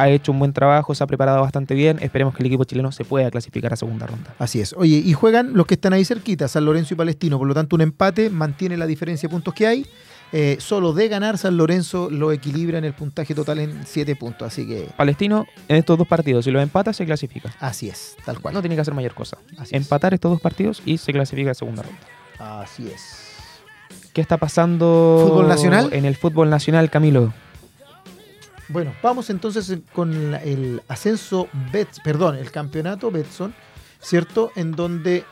ha 0.00 0.08
hecho 0.08 0.32
un 0.32 0.38
buen 0.38 0.52
trabajo, 0.52 0.94
se 0.94 1.04
ha 1.04 1.06
preparado 1.06 1.42
bastante 1.42 1.74
bien. 1.74 1.98
Esperemos 2.00 2.34
que 2.34 2.42
el 2.42 2.46
equipo 2.46 2.64
chileno 2.64 2.90
se 2.90 3.04
pueda 3.04 3.30
clasificar 3.30 3.72
a 3.72 3.76
segunda 3.76 4.06
ronda. 4.06 4.34
Así 4.38 4.60
es. 4.60 4.72
Oye, 4.72 4.96
y 4.96 5.12
juegan 5.12 5.52
los 5.52 5.66
que 5.66 5.74
están 5.74 5.92
ahí 5.92 6.04
cerquita, 6.04 6.48
San 6.48 6.64
Lorenzo 6.64 6.94
y 6.94 6.96
Palestino. 6.96 7.38
Por 7.38 7.46
lo 7.46 7.54
tanto, 7.54 7.76
un 7.76 7.82
empate 7.82 8.30
mantiene 8.30 8.78
la 8.78 8.86
diferencia 8.86 9.28
de 9.28 9.32
puntos 9.32 9.52
que 9.52 9.66
hay. 9.66 9.86
Eh, 10.32 10.56
solo 10.60 10.92
de 10.92 11.08
ganar, 11.08 11.38
San 11.38 11.56
Lorenzo 11.56 12.08
lo 12.08 12.30
equilibra 12.30 12.78
en 12.78 12.84
el 12.84 12.92
puntaje 12.92 13.34
total 13.34 13.58
en 13.58 13.84
7 13.84 14.14
puntos. 14.16 14.46
Así 14.46 14.66
que 14.66 14.88
Palestino 14.96 15.46
en 15.66 15.76
estos 15.76 15.98
dos 15.98 16.06
partidos, 16.06 16.44
si 16.44 16.50
lo 16.52 16.60
empata, 16.60 16.92
se 16.92 17.04
clasifica. 17.04 17.52
así 17.58 17.88
es, 17.88 18.16
tal 18.24 18.40
cual. 18.40 18.54
No 18.54 18.60
tiene 18.62 18.76
que 18.76 18.82
hacer 18.82 18.94
mayor 18.94 19.14
cosa. 19.14 19.38
Así 19.58 19.74
es. 19.74 19.82
Empatar 19.82 20.14
estos 20.14 20.30
dos 20.30 20.40
partidos 20.40 20.82
y 20.84 20.98
se 20.98 21.12
clasifica 21.12 21.50
a 21.50 21.54
segunda 21.54 21.82
ronda. 21.82 21.98
Así 22.62 22.86
es. 22.88 23.26
¿Qué 24.12 24.20
está 24.20 24.36
pasando 24.38 25.24
¿Fútbol 25.28 25.48
nacional? 25.48 25.90
en 25.92 26.04
el 26.04 26.16
fútbol 26.16 26.48
nacional, 26.50 26.90
Camilo? 26.90 27.32
Bueno, 28.68 28.92
vamos 29.02 29.30
entonces 29.30 29.78
con 29.92 30.34
el 30.36 30.80
ascenso 30.86 31.48
Bets, 31.72 32.00
perdón, 32.00 32.36
el 32.36 32.52
campeonato 32.52 33.10
Betson, 33.10 33.52
¿cierto? 34.00 34.52
En 34.54 34.72
donde. 34.72 35.24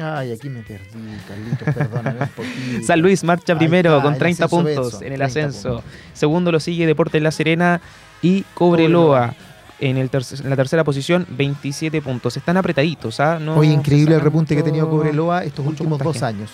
Ay, 0.00 0.32
aquí 0.32 0.48
me 0.48 0.62
perdí, 0.62 0.84
Carlitos, 1.26 1.74
perdóname 1.74 2.20
un 2.22 2.28
poquito. 2.28 2.82
San 2.86 3.00
Luis 3.00 3.24
marcha 3.24 3.56
primero 3.56 3.90
está, 3.92 4.02
con 4.02 4.12
el 4.14 4.18
30 4.18 4.44
ascenso 4.44 4.64
puntos 4.64 4.94
en 5.02 5.12
el 5.12 5.18
30 5.18 5.24
ascenso. 5.26 5.68
puntos. 5.76 5.84
Segundo 6.14 6.52
lo 6.52 6.60
sigue 6.60 6.86
Deportes 6.86 7.22
La 7.22 7.30
Serena 7.30 7.80
y 8.22 8.42
Cobreloa. 8.54 9.34
En, 9.80 9.96
el 9.96 10.10
tercer- 10.10 10.42
en 10.42 10.50
la 10.50 10.56
tercera 10.56 10.82
posición, 10.82 11.24
27 11.30 12.02
puntos. 12.02 12.36
Están 12.36 12.56
apretaditos, 12.56 13.20
¿ah? 13.20 13.38
No 13.40 13.54
Oye, 13.56 13.70
increíble 13.72 14.16
el 14.16 14.20
repunte 14.20 14.54
que 14.56 14.60
ha 14.62 14.64
tenido 14.64 14.90
Cobreloa 14.90 15.44
estos 15.44 15.64
mucho 15.64 15.84
últimos 15.84 16.00
dos 16.00 16.20
años. 16.24 16.50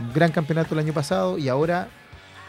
Un 0.00 0.12
gran 0.12 0.30
campeonato 0.30 0.74
el 0.74 0.80
año 0.80 0.92
pasado 0.92 1.38
y 1.38 1.48
ahora 1.48 1.88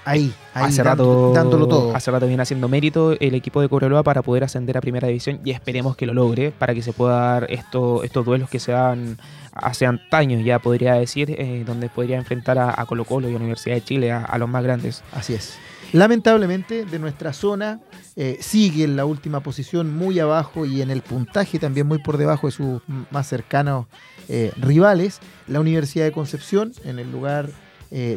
ahí, 0.10 0.34
ahí 0.54 0.66
Hace 0.66 0.84
dando- 0.84 1.30
rato, 1.30 1.34
dándolo 1.34 1.68
todo. 1.68 1.96
hace 1.96 2.12
rato 2.12 2.28
viene 2.28 2.42
haciendo 2.44 2.68
mérito 2.68 3.12
el 3.20 3.36
equipo 3.36 3.62
de 3.62 3.70
Cobreloa 3.70 4.04
para 4.04 4.22
poder 4.22 4.44
ascender 4.44 4.78
a 4.78 4.82
primera 4.82 5.08
división 5.08 5.40
y 5.44 5.52
esperemos 5.52 5.96
que 5.96 6.06
lo 6.06 6.14
logre 6.14 6.52
para 6.52 6.74
que 6.74 6.82
se 6.82 6.94
pueda 6.94 7.16
dar 7.34 7.48
esto, 7.52 8.04
estos 8.04 8.26
duelos 8.26 8.50
que 8.50 8.60
se 8.60 8.72
dan 8.72 9.18
hace 9.54 9.86
antaños, 9.86 10.44
ya 10.44 10.60
podría 10.60 10.94
decir, 10.94 11.32
eh, 11.32 11.64
donde 11.66 11.90
podría 11.90 12.18
enfrentar 12.18 12.58
a, 12.58 12.74
a 12.80 12.86
Colo 12.86 13.04
Colo 13.06 13.30
y 13.30 13.34
a 13.34 13.38
Universidad 13.38 13.76
de 13.76 13.84
Chile, 13.84 14.12
a, 14.12 14.24
a 14.24 14.38
los 14.38 14.48
más 14.48 14.64
grandes. 14.64 15.04
Así 15.12 15.34
es. 15.34 15.58
Lamentablemente, 15.92 16.86
de 16.86 16.98
nuestra 17.00 17.34
zona 17.34 17.80
eh, 18.16 18.38
sigue 18.42 18.84
en 18.86 18.96
la 18.96 19.06
última 19.06 19.42
posición 19.42 19.94
muy 19.96 20.20
abajo 20.20 20.66
y 20.66 20.82
en 20.82 20.92
el 20.92 21.02
puntaje 21.02 21.60
también 21.60 21.88
muy 21.88 21.98
por 21.98 22.18
debajo 22.18 22.48
de 22.48 22.52
sus 22.52 22.82
más 23.12 23.28
cercanos 23.28 23.88
eh, 24.30 24.52
rivales. 24.58 25.20
La 25.48 25.60
Universidad 25.60 26.06
de 26.06 26.12
Concepción 26.12 26.72
en 26.86 27.00
el 27.00 27.12
lugar 27.12 27.50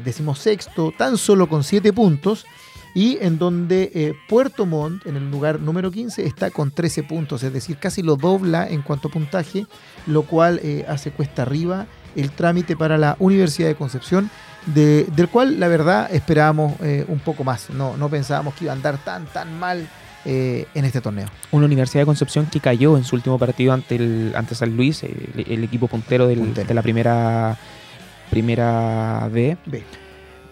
decimosexto, 0.05 0.93
tan 0.97 1.17
solo 1.17 1.49
con 1.49 1.65
7 1.65 1.93
puntos. 1.93 2.45
Y 2.95 3.17
en 3.23 3.39
donde 3.39 3.91
eh, 3.95 4.13
Puerto 4.29 4.67
Montt, 4.67 5.07
en 5.07 5.17
el 5.17 5.31
lugar 5.31 5.59
número 5.61 5.91
15, 5.91 6.27
está 6.27 6.51
con 6.51 6.71
13 6.71 7.05
puntos, 7.05 7.43
es 7.43 7.51
decir, 7.51 7.79
casi 7.79 8.03
lo 8.03 8.17
dobla 8.17 8.69
en 8.69 8.83
cuanto 8.83 9.09
a 9.09 9.11
puntaje, 9.11 9.65
lo 10.07 10.25
cual 10.25 10.61
eh, 10.63 10.85
hace 10.87 11.11
cuesta 11.11 11.41
arriba 11.41 11.87
el 12.17 12.31
trámite 12.33 12.77
para 12.77 12.99
la 12.99 13.17
Universidad 13.19 13.69
de 13.69 13.77
Concepción, 13.77 14.29
de- 14.67 15.05
del 15.17 15.29
cual 15.31 15.59
la 15.59 15.69
verdad 15.69 16.15
esperábamos 16.15 16.75
eh, 16.83 17.07
un 17.09 17.21
poco 17.21 17.45
más. 17.45 17.71
No, 17.71 17.97
no 17.97 18.11
pensábamos 18.11 18.53
que 18.57 18.65
iba 18.67 18.75
a 18.75 18.77
andar 18.77 18.99
tan, 19.03 19.25
tan 19.25 19.59
mal 19.59 19.89
eh, 20.27 20.67
en 20.75 20.85
este 20.85 21.01
torneo. 21.01 21.29
Una 21.51 21.65
Universidad 21.65 22.03
de 22.03 22.07
Concepción 22.07 22.45
que 22.45 22.61
cayó 22.61 22.99
en 22.99 23.05
su 23.05 23.17
último 23.17 23.39
partido 23.39 23.73
ante 23.73 23.95
el 23.97 24.35
ante 24.37 24.55
San 24.55 24.77
Luis, 24.77 25.03
el, 25.03 25.47
el 25.49 25.65
equipo 25.65 25.89
puntero, 25.89 26.27
del- 26.27 26.41
Puntero. 26.41 26.69
de 26.69 26.75
la 26.75 26.83
primera 26.83 27.57
primera 28.33 29.29
B. 29.31 29.57
Ve, 29.67 29.85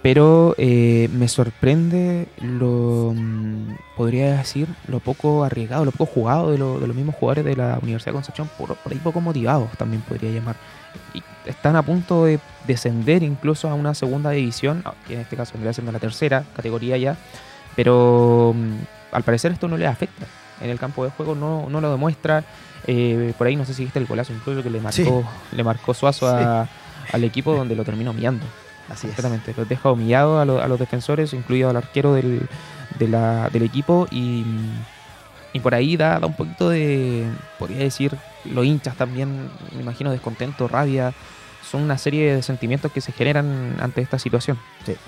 Pero 0.02 0.54
eh, 0.58 1.08
me 1.12 1.28
sorprende 1.28 2.28
lo, 2.40 3.12
mm, 3.16 3.74
podría 3.96 4.36
decir, 4.36 4.68
lo 4.86 5.00
poco 5.00 5.44
arriesgado, 5.44 5.84
lo 5.84 5.90
poco 5.90 6.12
jugado 6.14 6.52
de, 6.52 6.58
lo- 6.58 6.78
de 6.78 6.86
los 6.86 6.94
mismos 6.96 7.14
jugadores 7.16 7.44
de 7.44 7.56
la 7.56 7.78
Universidad 7.82 8.12
de 8.12 8.16
Concepción, 8.16 8.48
por, 8.58 8.76
por 8.76 8.92
ahí 8.92 8.98
poco 8.98 9.20
motivados 9.20 9.70
también 9.76 10.02
podría 10.02 10.30
llamar. 10.30 10.56
Y 11.14 11.22
están 11.46 11.74
a 11.76 11.82
punto 11.82 12.24
de 12.26 12.38
descender 12.66 13.22
incluso 13.22 13.68
a 13.68 13.74
una 13.74 13.94
segunda 13.94 14.30
división, 14.30 14.82
ah, 14.84 14.94
que 15.06 15.14
en 15.14 15.20
este 15.20 15.36
caso 15.36 15.52
vendría 15.54 15.72
siendo 15.72 15.90
la 15.92 15.98
tercera 15.98 16.44
categoría 16.54 16.96
ya, 16.96 17.16
pero 17.76 18.54
mm, 18.56 19.14
al 19.14 19.22
parecer 19.22 19.52
esto 19.52 19.68
no 19.68 19.76
les 19.76 19.88
afecta. 19.88 20.26
En 20.62 20.68
el 20.70 20.78
campo 20.78 21.04
de 21.04 21.10
juego 21.10 21.34
no, 21.34 21.68
no 21.70 21.80
lo 21.80 21.90
demuestra. 21.90 22.44
Eh, 22.86 23.32
por 23.36 23.46
ahí 23.46 23.56
no 23.56 23.64
sé 23.66 23.74
si 23.74 23.84
viste 23.84 23.98
el 23.98 24.06
golazo 24.06 24.32
incluso 24.32 24.62
que 24.62 24.70
le 24.70 24.80
marcó, 24.80 24.96
Sí. 25.50 25.56
le 25.56 25.62
marcó 25.64 25.92
Suazo 25.94 26.26
a- 26.26 26.68
al 27.12 27.24
equipo 27.24 27.54
donde 27.54 27.74
lo 27.76 27.84
terminó 27.84 28.10
humillando. 28.12 28.44
así 28.88 29.06
es. 29.06 29.14
Completamente. 29.14 29.54
Los 29.56 29.68
deja 29.68 29.90
humillados 29.92 30.40
a, 30.40 30.44
lo- 30.44 30.60
a 30.62 30.68
los 30.68 30.78
defensores, 30.78 31.32
incluido 31.32 31.70
al 31.70 31.76
arquero 31.76 32.14
del, 32.14 32.42
de 32.98 33.08
la- 33.08 33.48
del 33.50 33.62
equipo. 33.62 34.06
Y, 34.10 34.44
y 35.52 35.60
por 35.60 35.74
ahí 35.74 35.96
da, 35.96 36.18
da 36.20 36.26
un 36.26 36.34
poquito 36.34 36.68
de, 36.70 37.26
podría 37.58 37.78
decir, 37.78 38.16
los 38.44 38.64
hinchas 38.64 38.96
también, 38.96 39.48
me 39.74 39.82
imagino, 39.82 40.10
descontento, 40.10 40.68
rabia 40.68 41.12
son 41.68 41.82
una 41.82 41.98
serie 41.98 42.34
de 42.34 42.42
sentimientos 42.42 42.90
que 42.90 43.00
se 43.00 43.12
generan 43.12 43.76
ante 43.80 44.00
esta 44.00 44.18
situación. 44.18 44.58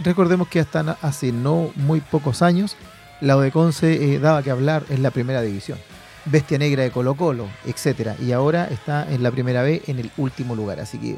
Recordemos 0.05 0.47
que 0.49 0.61
hasta 0.61 0.97
hace 1.03 1.33
no 1.33 1.71
muy 1.77 2.01
pocos 2.01 2.41
años 2.43 2.77
la 3.21 3.37
Odeconce 3.37 4.15
eh, 4.15 4.19
daba 4.21 4.43
que 4.43 4.51
hablar 4.51 4.85
en 4.91 5.03
la 5.03 5.11
primera 5.11 5.43
división. 5.43 5.79
Bestia 6.25 6.59
Negra 6.59 6.83
de 6.85 6.91
Colo 6.93 7.15
Colo, 7.17 7.49
etcétera. 7.67 8.15
Y 8.21 8.31
ahora 8.33 8.67
está 8.71 9.11
en 9.11 9.23
la 9.25 9.31
primera 9.33 9.63
B 9.63 9.83
en 9.89 9.99
el 9.99 10.11
último 10.17 10.55
lugar. 10.55 10.79
Así 10.79 10.99
que 10.99 11.17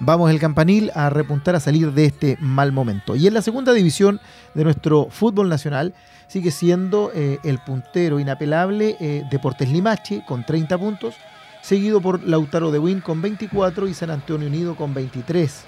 vamos 0.00 0.30
el 0.30 0.38
campanil 0.38 0.90
a 0.94 1.10
repuntar 1.10 1.54
a 1.54 1.60
salir 1.60 1.92
de 1.92 2.06
este 2.06 2.36
mal 2.40 2.72
momento. 2.72 3.16
Y 3.16 3.26
en 3.26 3.34
la 3.34 3.42
segunda 3.42 3.72
división 3.72 4.20
de 4.54 4.64
nuestro 4.64 5.08
fútbol 5.10 5.48
nacional 5.48 5.94
sigue 6.26 6.50
siendo 6.50 7.10
eh, 7.14 7.38
el 7.44 7.58
puntero 7.58 8.18
inapelable 8.18 8.96
eh, 9.00 9.24
Deportes 9.30 9.70
Limache 9.70 10.24
con 10.26 10.44
30 10.44 10.78
puntos, 10.78 11.14
seguido 11.62 12.00
por 12.00 12.22
Lautaro 12.24 12.70
de 12.70 12.78
Win 12.78 13.00
con 13.00 13.22
24 13.22 13.88
y 13.88 13.94
San 13.94 14.10
Antonio 14.10 14.48
Unido 14.48 14.74
con 14.74 14.94
23. 14.94 15.64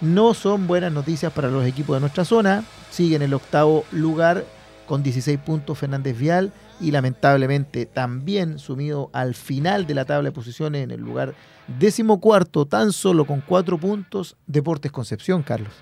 No 0.00 0.34
son 0.34 0.66
buenas 0.66 0.92
noticias 0.92 1.32
para 1.32 1.48
los 1.48 1.66
equipos 1.66 1.96
de 1.96 2.00
nuestra 2.00 2.24
zona. 2.24 2.64
Sigue 2.90 3.16
en 3.16 3.22
el 3.22 3.34
octavo 3.34 3.84
lugar 3.92 4.44
con 4.90 5.04
16 5.04 5.38
puntos 5.38 5.78
Fernández 5.78 6.18
Vial 6.18 6.52
y 6.80 6.90
lamentablemente 6.90 7.86
también 7.86 8.58
sumido 8.58 9.08
al 9.12 9.36
final 9.36 9.86
de 9.86 9.94
la 9.94 10.04
tabla 10.04 10.30
de 10.30 10.32
posiciones 10.32 10.82
en 10.82 10.90
el 10.90 11.00
lugar 11.00 11.32
décimo 11.78 12.20
cuarto, 12.20 12.66
tan 12.66 12.90
solo 12.90 13.24
con 13.24 13.40
4 13.40 13.78
puntos, 13.78 14.34
Deportes 14.48 14.90
Concepción, 14.90 15.44
Carlos. 15.44 15.72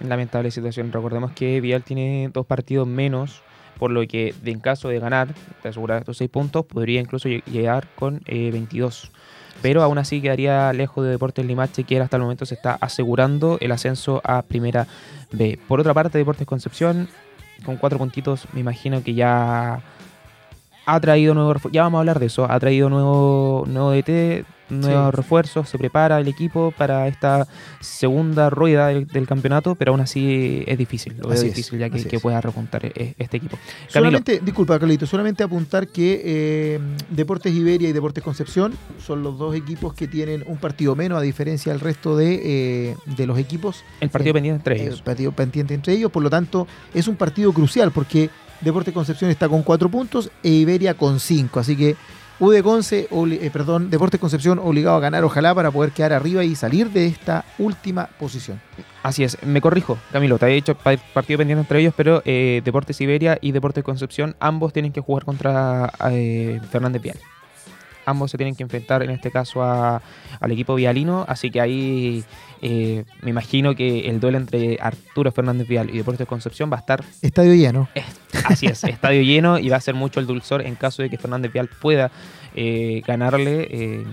Lamentable 0.00 0.50
situación. 0.50 0.92
Recordemos 0.92 1.32
que 1.32 1.62
Vial 1.62 1.82
tiene 1.82 2.28
dos 2.30 2.44
partidos 2.44 2.86
menos, 2.86 3.40
por 3.78 3.90
lo 3.90 4.06
que 4.06 4.34
en 4.44 4.60
caso 4.60 4.90
de 4.90 4.98
ganar, 4.98 5.34
de 5.62 5.68
asegurar 5.70 6.00
estos 6.00 6.18
6 6.18 6.28
puntos, 6.28 6.66
podría 6.66 7.00
incluso 7.00 7.26
llegar 7.30 7.88
con 7.94 8.20
22 8.26 9.04
eh, 9.04 9.18
pero 9.62 9.82
aún 9.82 9.96
así 9.96 10.20
quedaría 10.20 10.72
lejos 10.74 11.04
de 11.04 11.10
Deportes 11.10 11.44
Limache, 11.46 11.84
que 11.84 11.98
hasta 12.00 12.16
el 12.16 12.22
momento 12.22 12.44
se 12.44 12.54
está 12.54 12.76
asegurando 12.80 13.56
el 13.60 13.72
ascenso 13.72 14.20
a 14.24 14.42
Primera 14.42 14.86
B. 15.32 15.58
Por 15.68 15.80
otra 15.80 15.92
parte, 15.92 16.16
Deportes 16.18 16.46
Concepción, 16.46 17.08
con 17.64 17.76
cuatro 17.76 17.98
puntitos, 17.98 18.46
me 18.52 18.60
imagino 18.60 19.02
que 19.02 19.14
ya 19.14 19.80
ha 20.86 21.00
traído 21.00 21.34
nuevo 21.34 21.54
ya 21.70 21.82
vamos 21.82 21.98
a 21.98 22.00
hablar 22.00 22.18
de 22.18 22.26
eso, 22.26 22.50
ha 22.50 22.58
traído 22.58 22.88
nuevo, 22.88 23.64
nuevo 23.66 23.92
DT, 23.92 24.44
nuevos 24.70 25.14
refuerzos, 25.14 25.68
se 25.68 25.78
prepara 25.78 26.18
el 26.20 26.28
equipo 26.28 26.72
para 26.76 27.08
esta 27.08 27.46
segunda 27.80 28.50
rueda 28.50 28.88
del, 28.88 29.26
campeonato, 29.26 29.74
pero 29.74 29.92
aún 29.92 30.00
así 30.00 30.64
es 30.66 30.78
difícil, 30.78 31.14
lo 31.18 31.28
veo 31.28 31.42
difícil 31.42 31.78
ya 31.78 31.90
que, 31.90 32.18
pueda 32.18 32.40
repuntar 32.40 32.84
e, 32.84 33.14
este 33.18 33.36
equipo. 33.36 33.58
Solamente, 33.88 34.40
disculpa 34.42 34.78
Carlito, 34.78 35.06
solamente 35.06 35.42
apuntar 35.42 35.88
que 35.88 36.22
eh, 36.24 36.80
Deportes 37.10 37.54
Iberia 37.54 37.88
y 37.88 37.92
Deportes 37.92 38.22
Concepción 38.22 38.72
son 39.04 39.22
los 39.22 39.38
dos 39.38 39.54
equipos 39.54 39.94
que 39.94 40.08
tienen 40.08 40.44
un 40.46 40.58
partido 40.58 40.96
menos 40.96 41.18
a 41.18 41.22
diferencia 41.22 41.72
del 41.72 41.80
resto 41.80 42.16
de, 42.16 42.40
eh, 42.42 42.96
de 43.06 43.26
los 43.26 43.38
equipos. 43.38 43.84
El 44.00 44.10
partido 44.10 44.34
pendiente 44.34 44.56
entre 44.58 44.82
ellos. 44.82 44.98
El 44.98 45.04
partido 45.04 45.32
pendiente 45.32 45.74
entre 45.74 45.94
ellos, 45.94 46.10
por 46.10 46.22
lo 46.22 46.30
tanto 46.30 46.66
es 46.94 47.08
un 47.08 47.16
partido 47.16 47.52
crucial 47.52 47.90
porque 47.92 48.30
Deportes 48.60 48.92
Concepción 48.92 49.30
está 49.30 49.48
con 49.48 49.62
cuatro 49.62 49.88
puntos 49.88 50.30
e 50.42 50.50
Iberia 50.50 50.94
con 50.94 51.20
cinco. 51.20 51.60
Así 51.60 51.76
que 51.76 51.96
UD 52.40 52.62
Conce, 52.62 53.06
eh, 53.10 53.50
perdón, 53.52 53.90
Deportes 53.90 54.18
Concepción 54.18 54.58
obligado 54.58 54.96
a 54.96 55.00
ganar, 55.00 55.24
ojalá, 55.24 55.54
para 55.54 55.70
poder 55.70 55.92
quedar 55.92 56.14
arriba 56.14 56.42
y 56.42 56.56
salir 56.56 56.90
de 56.90 57.06
esta 57.06 57.44
última 57.58 58.06
posición. 58.18 58.58
Así 59.02 59.24
es, 59.24 59.36
me 59.44 59.60
corrijo, 59.60 59.98
Camilo, 60.10 60.38
te 60.38 60.46
había 60.46 60.54
dicho 60.54 60.74
partido 60.74 61.36
pendiente 61.36 61.60
entre 61.60 61.80
ellos, 61.80 61.92
pero 61.94 62.22
eh, 62.24 62.62
Deportes 62.64 62.98
Iberia 63.02 63.38
y 63.42 63.52
Deportes 63.52 63.84
Concepción, 63.84 64.36
ambos 64.40 64.72
tienen 64.72 64.92
que 64.92 65.02
jugar 65.02 65.26
contra 65.26 65.92
eh, 66.10 66.60
Fernández 66.70 67.02
Vial. 67.02 67.18
Ambos 68.06 68.30
se 68.30 68.36
tienen 68.36 68.54
que 68.54 68.62
enfrentar 68.62 69.02
en 69.02 69.10
este 69.10 69.30
caso 69.30 69.62
al 69.62 70.50
equipo 70.50 70.74
vialino, 70.74 71.24
así 71.28 71.50
que 71.50 71.60
ahí 71.60 72.24
eh, 72.62 73.04
me 73.22 73.30
imagino 73.30 73.74
que 73.74 74.08
el 74.08 74.20
duelo 74.20 74.38
entre 74.38 74.78
Arturo 74.80 75.32
Fernández 75.32 75.68
Vial 75.68 75.90
y 75.90 75.98
Deportes 75.98 76.26
Concepción 76.26 76.70
va 76.70 76.76
a 76.76 76.80
estar... 76.80 77.04
Estadio 77.22 77.54
lleno. 77.54 77.88
así 78.44 78.66
es, 78.66 78.84
estadio 78.84 79.22
lleno 79.22 79.58
y 79.58 79.68
va 79.68 79.76
a 79.76 79.80
ser 79.80 79.94
mucho 79.94 80.20
el 80.20 80.26
dulzor 80.26 80.62
en 80.62 80.74
caso 80.74 81.02
de 81.02 81.10
que 81.10 81.18
Fernández 81.18 81.52
Vial 81.52 81.68
pueda 81.68 82.10
eh, 82.54 83.02
ganarle, 83.06 83.68
eh, 83.70 84.04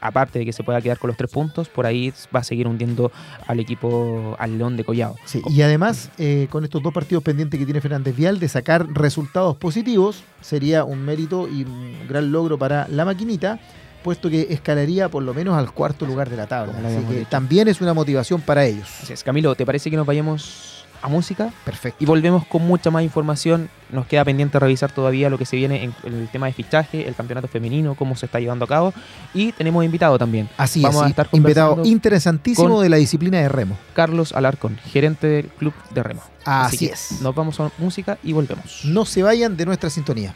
aparte 0.00 0.38
de 0.38 0.44
que 0.44 0.52
se 0.52 0.62
pueda 0.62 0.80
quedar 0.80 0.98
con 0.98 1.08
los 1.08 1.16
tres 1.16 1.30
puntos, 1.30 1.68
por 1.68 1.86
ahí 1.86 2.12
va 2.34 2.40
a 2.40 2.44
seguir 2.44 2.68
hundiendo 2.68 3.10
al 3.46 3.60
equipo, 3.60 4.36
al 4.38 4.58
León 4.58 4.76
de 4.76 4.84
Collado. 4.84 5.16
Sí, 5.24 5.42
y 5.48 5.62
además, 5.62 6.10
con 6.50 6.64
estos 6.64 6.82
dos 6.82 6.92
partidos 6.92 7.22
pendientes 7.22 7.58
que 7.58 7.64
tiene 7.64 7.80
Fernández 7.80 8.16
Vial, 8.16 8.38
de 8.38 8.48
sacar 8.48 8.86
resultados 8.92 9.56
positivos, 9.56 10.22
sería 10.40 10.84
un 10.84 11.04
mérito 11.04 11.48
y 11.48 11.64
un 11.64 12.06
gran 12.08 12.32
logro 12.32 12.58
para 12.58 12.86
la 12.88 13.04
maquinita 13.04 13.58
puesto 14.06 14.30
que 14.30 14.46
escalaría 14.50 15.08
por 15.08 15.24
lo 15.24 15.34
menos 15.34 15.58
al 15.58 15.72
cuarto 15.72 16.06
lugar 16.06 16.30
de 16.30 16.36
la 16.36 16.46
tabla. 16.46 16.74
Así 16.78 17.04
que 17.12 17.24
también 17.24 17.66
es 17.66 17.80
una 17.80 17.92
motivación 17.92 18.40
para 18.40 18.64
ellos. 18.64 18.88
Camilo, 19.24 19.56
¿te 19.56 19.66
parece 19.66 19.90
que 19.90 19.96
nos 19.96 20.06
vayamos 20.06 20.75
a 21.02 21.08
música? 21.08 21.52
Perfecto. 21.64 22.02
Y 22.02 22.06
volvemos 22.06 22.46
con 22.46 22.66
mucha 22.66 22.90
más 22.90 23.02
información. 23.02 23.68
Nos 23.90 24.06
queda 24.06 24.24
pendiente 24.24 24.58
revisar 24.58 24.90
todavía 24.90 25.30
lo 25.30 25.38
que 25.38 25.46
se 25.46 25.56
viene 25.56 25.84
en 25.84 25.94
el 26.04 26.28
tema 26.28 26.46
de 26.46 26.52
fichaje, 26.52 27.06
el 27.06 27.14
campeonato 27.14 27.48
femenino, 27.48 27.94
cómo 27.94 28.16
se 28.16 28.26
está 28.26 28.40
llevando 28.40 28.64
a 28.64 28.68
cabo. 28.68 28.92
Y 29.32 29.52
tenemos 29.52 29.84
invitado 29.84 30.18
también. 30.18 30.48
Así 30.56 30.82
Vamos 30.82 31.02
a 31.02 31.08
estar 31.08 31.28
invitado 31.32 31.82
interesantísimo 31.84 32.80
de 32.80 32.88
la 32.88 32.96
disciplina 32.96 33.38
de 33.38 33.48
remo. 33.48 33.76
Carlos 33.94 34.32
Alarcón, 34.32 34.78
gerente 34.92 35.26
del 35.26 35.48
club 35.48 35.74
de 35.94 36.02
remo. 36.02 36.22
Así 36.44 36.86
es. 36.86 37.20
Nos 37.22 37.34
vamos 37.34 37.58
a 37.60 37.70
música 37.78 38.18
y 38.22 38.32
volvemos. 38.32 38.84
No 38.84 39.04
se 39.04 39.22
vayan 39.22 39.56
de 39.56 39.66
nuestra 39.66 39.90
sintonía. 39.90 40.34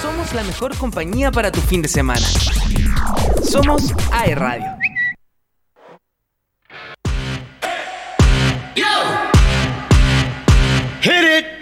Somos 0.00 0.32
la 0.34 0.44
mejor 0.44 0.76
compañía 0.76 1.30
para 1.30 1.50
tu 1.50 1.60
fin 1.60 1.82
de 1.82 1.88
semana. 1.88 2.26
Somos 3.42 3.92
AE 4.12 4.34
Radio. 4.34 4.85
Hit 11.00 11.24
it! 11.24 11.55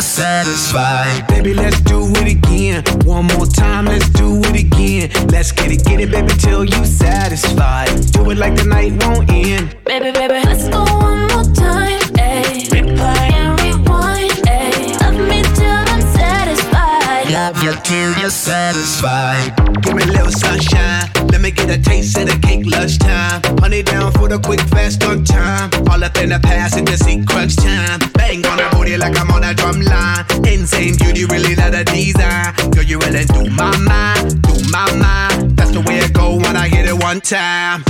Satisfied. 0.00 1.26
Baby, 1.28 1.54
let's 1.54 1.80
do 1.82 2.00
it 2.16 2.28
again. 2.36 2.82
One 3.04 3.26
more 3.26 3.46
time, 3.46 3.84
let's 3.84 4.08
do 4.10 4.40
it 4.44 4.56
again. 4.64 5.10
Let's 5.28 5.52
get 5.52 5.70
it, 5.70 5.84
get 5.84 6.00
it, 6.00 6.10
baby, 6.10 6.32
till 6.34 6.64
you 6.64 6.84
satisfied. 6.84 7.88
Do 8.12 8.30
it 8.30 8.38
like 8.38 8.56
the 8.56 8.64
night 8.64 8.92
won't 9.04 9.30
end. 9.30 9.76
Baby, 9.84 10.10
baby, 10.10 10.40
let's 10.44 10.68
go 10.68 10.82
one 10.82 11.28
more 11.28 11.44
time. 11.54 12.00
Ayy. 12.18 12.68
Replay 12.70 13.32
and 13.32 13.60
rewind. 13.60 14.32
Ayy. 14.48 15.00
Love 15.00 15.28
me 15.28 15.42
till 15.54 15.82
I'm 15.92 16.00
satisfied. 16.16 17.30
Love 17.30 17.62
you 17.62 17.72
till 17.84 18.12
you're 18.20 18.30
satisfied. 18.30 19.54
Give 19.82 19.94
me 19.94 20.02
a 20.02 20.06
little 20.06 20.32
sunshine. 20.32 21.10
Let 21.30 21.40
me 21.40 21.50
get 21.50 21.70
a 21.70 21.80
taste 21.80 22.16
of 22.18 22.26
the 22.26 22.38
cake 22.38 22.66
lunchtime. 22.66 23.42
Honey 23.58 23.82
down 23.82 24.12
for 24.12 24.28
the 24.28 24.38
quick, 24.38 24.60
fast 24.60 25.04
on 25.04 25.24
time. 25.24 25.70
All 25.90 26.02
up 26.02 26.16
in 26.18 26.30
the 26.30 26.40
past, 26.40 26.76
and 26.76 26.86
just 26.86 27.04
see 27.04 27.24
crunch 27.24 27.56
time. 27.56 28.00
Bang 28.34 28.46
on 28.46 28.56
the 28.56 28.68
booty 28.76 28.96
like 28.96 29.16
I'm 29.16 29.30
on 29.30 29.44
a 29.44 29.54
drum 29.54 29.80
line. 29.80 30.24
Insane 30.44 30.96
beauty, 30.96 31.24
really 31.24 31.54
not 31.54 31.72
a 31.72 31.84
design. 31.84 32.52
Girl, 32.72 32.82
you 32.82 32.98
really 32.98 33.24
do 33.26 33.48
my 33.50 33.76
mind, 33.78 34.42
do 34.42 34.54
my 34.72 34.90
mind. 34.96 35.56
That's 35.56 35.70
the 35.70 35.80
way 35.82 35.98
it 35.98 36.12
go 36.12 36.34
when 36.38 36.56
I 36.56 36.66
hit 36.66 36.84
it 36.84 37.00
one 37.00 37.20
time. 37.20 37.84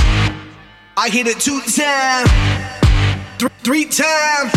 I 0.98 1.08
hit 1.08 1.28
it 1.28 1.40
two 1.40 1.62
times, 1.62 2.28
th- 3.38 3.52
three 3.62 3.86
times, 3.86 4.52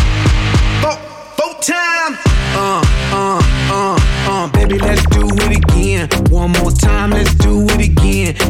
four, 0.84 0.97
four 1.39 1.54
times. 1.62 2.17
Uh, 2.52 2.84
uh, 3.13 3.39
uh, 3.71 3.97
uh, 4.28 4.52
baby, 4.52 4.80
let's 4.80 5.06
do 5.06 5.23
it 5.23 5.56
again. 5.56 6.10
One 6.30 6.52
more 6.52 6.71
time, 6.71 7.12
let's 7.12 7.34
do 7.36 7.63
it 7.63 7.80
again. 7.80 7.97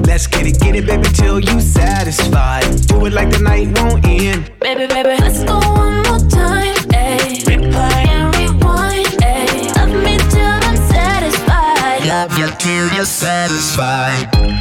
Let's 0.07 0.25
get 0.25 0.47
it, 0.47 0.59
get 0.59 0.75
it, 0.75 0.87
baby, 0.87 1.07
till 1.09 1.39
you 1.39 1.61
satisfied. 1.61 2.63
Do 2.87 3.05
it 3.05 3.13
like 3.13 3.29
the 3.29 3.39
night 3.39 3.77
won't 3.77 4.03
end. 4.05 4.51
Baby, 4.59 4.87
baby, 4.87 5.09
let's 5.21 5.43
go 5.43 5.59
one 5.59 6.01
more 6.07 6.19
time. 6.29 6.73
Ayy. 6.89 7.43
Replay 7.45 8.07
and 8.07 8.35
rewind. 8.35 9.05
Ayy. 9.21 9.75
Love 9.75 10.03
me 10.03 10.17
till 10.33 10.41
I'm 10.41 10.77
satisfied. 10.89 12.07
Love 12.07 12.37
you 12.39 12.47
till 12.57 12.89
you're 12.95 13.05
satisfied. 13.05 14.56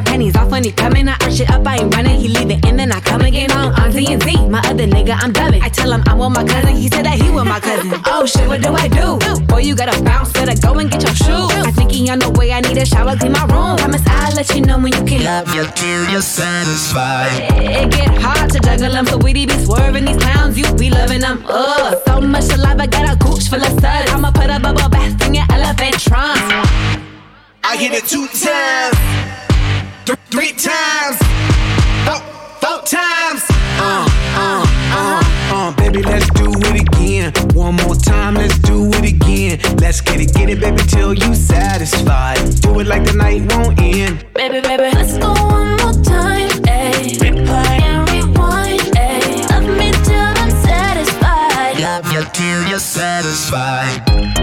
My 0.00 0.10
pennies 0.10 0.36
off 0.36 0.50
when 0.50 0.64
he 0.64 0.72
coming. 0.72 1.08
I 1.08 1.12
arch 1.22 1.40
it 1.40 1.50
up, 1.50 1.66
I 1.66 1.76
ain't 1.76 1.94
running, 1.94 2.18
he 2.20 2.28
leave 2.28 2.50
it 2.50 2.64
in, 2.64 2.76
then 2.76 2.92
I 2.92 3.00
come 3.00 3.22
again 3.22 3.50
oh, 3.52 3.68
on 3.68 3.80
on 3.80 3.92
Z. 3.92 4.06
and 4.12 4.22
Z. 4.22 4.48
My 4.48 4.60
other 4.60 4.86
nigga, 4.86 5.16
I'm 5.18 5.32
dubbing. 5.32 5.62
I 5.62 5.68
tell 5.68 5.92
him 5.92 6.02
I'm 6.06 6.18
with 6.18 6.32
my 6.32 6.44
cousin, 6.44 6.76
he 6.76 6.88
said 6.88 7.04
that 7.04 7.20
he 7.20 7.30
with 7.30 7.46
my 7.46 7.60
cousin. 7.60 8.00
Oh 8.06 8.24
shit, 8.26 8.46
what 8.48 8.62
do 8.62 8.72
I 8.72 8.88
do? 8.88 9.18
Boy, 9.46 9.60
you 9.60 9.74
gotta 9.74 10.02
bounce, 10.02 10.32
better 10.32 10.56
go 10.60 10.78
and 10.78 10.90
get 10.90 11.02
your 11.02 11.14
shoes. 11.14 11.52
I 11.68 11.70
think 11.72 11.92
he 11.92 12.08
on 12.10 12.18
the 12.18 12.30
way, 12.30 12.52
I 12.52 12.60
need 12.60 12.78
a 12.78 12.86
shower, 12.86 13.16
clean 13.16 13.32
my 13.32 13.44
room. 13.46 13.76
Promise 13.76 14.02
I'll 14.06 14.34
let 14.34 14.54
you 14.54 14.62
know 14.62 14.78
when 14.78 14.92
you 14.92 15.04
can 15.04 15.24
Love 15.24 15.54
you 15.54 15.64
till 15.74 16.10
you're 16.10 16.22
satisfied. 16.22 17.50
It 17.60 17.90
get 17.90 18.14
hard 18.22 18.50
to 18.52 18.58
juggle 18.60 18.92
them, 18.92 19.06
so 19.06 19.18
we 19.18 19.32
be 19.32 19.48
swerving 19.64 20.04
these 20.06 20.16
clowns, 20.16 20.56
you 20.58 20.72
be 20.74 20.90
loving 20.90 21.20
them. 21.20 21.44
Ugh, 21.46 21.98
so 22.06 22.20
much 22.20 22.48
alive. 22.52 22.80
I 22.80 22.86
got 22.86 23.14
a 23.14 23.16
gooch 23.18 23.48
full 23.48 23.62
of 23.62 23.72
suds. 23.80 24.10
I'ma 24.12 24.30
put 24.32 24.48
a 24.48 24.58
bubble 24.60 24.88
bath 24.88 25.20
in 25.26 25.34
your 25.34 25.44
elephant 25.50 26.00
trunk. 26.00 26.40
I 27.62 27.76
hit 27.76 27.92
it 27.92 28.04
two 28.06 28.26
times, 28.26 28.96
th- 30.10 30.28
three 30.30 30.52
times, 30.52 31.16
four, 32.04 32.20
four 32.62 32.78
times. 32.84 33.42
Uh, 33.78 34.06
uh, 34.34 34.66
uh, 34.98 35.22
uh, 35.54 35.76
baby, 35.76 36.02
let's 36.02 36.28
do 36.30 36.50
it 36.50 36.80
again. 36.82 37.32
One 37.54 37.76
more 37.76 37.94
time, 37.94 38.34
let's 38.34 38.58
do 38.58 38.88
it 38.94 39.04
again. 39.14 39.60
Let's 39.76 40.00
get 40.00 40.20
it, 40.20 40.34
get 40.34 40.48
it, 40.50 40.60
baby, 40.60 40.82
till 40.88 41.14
you 41.14 41.34
satisfied. 41.34 42.38
Do 42.60 42.80
it 42.80 42.86
like 42.86 43.04
the 43.04 43.12
night 43.14 43.42
won't 43.52 43.80
end. 43.80 44.24
Baby, 44.34 44.60
baby, 44.60 44.90
Let's 44.94 45.16
go 45.18 45.32
one 45.32 45.76
more 45.82 46.02
time, 46.02 46.50
ayy. 46.66 47.18
Replay 47.22 47.80
and 47.82 48.08
rewind, 48.10 48.80
ayy. 48.96 49.48
Love 49.50 49.68
me 49.78 49.90
till 50.06 50.30
I'm 50.42 50.50
satisfied. 50.50 51.78
Love 51.80 52.12
you 52.12 52.24
till 52.32 52.68
you're 52.68 52.78
satisfied. 52.78 54.39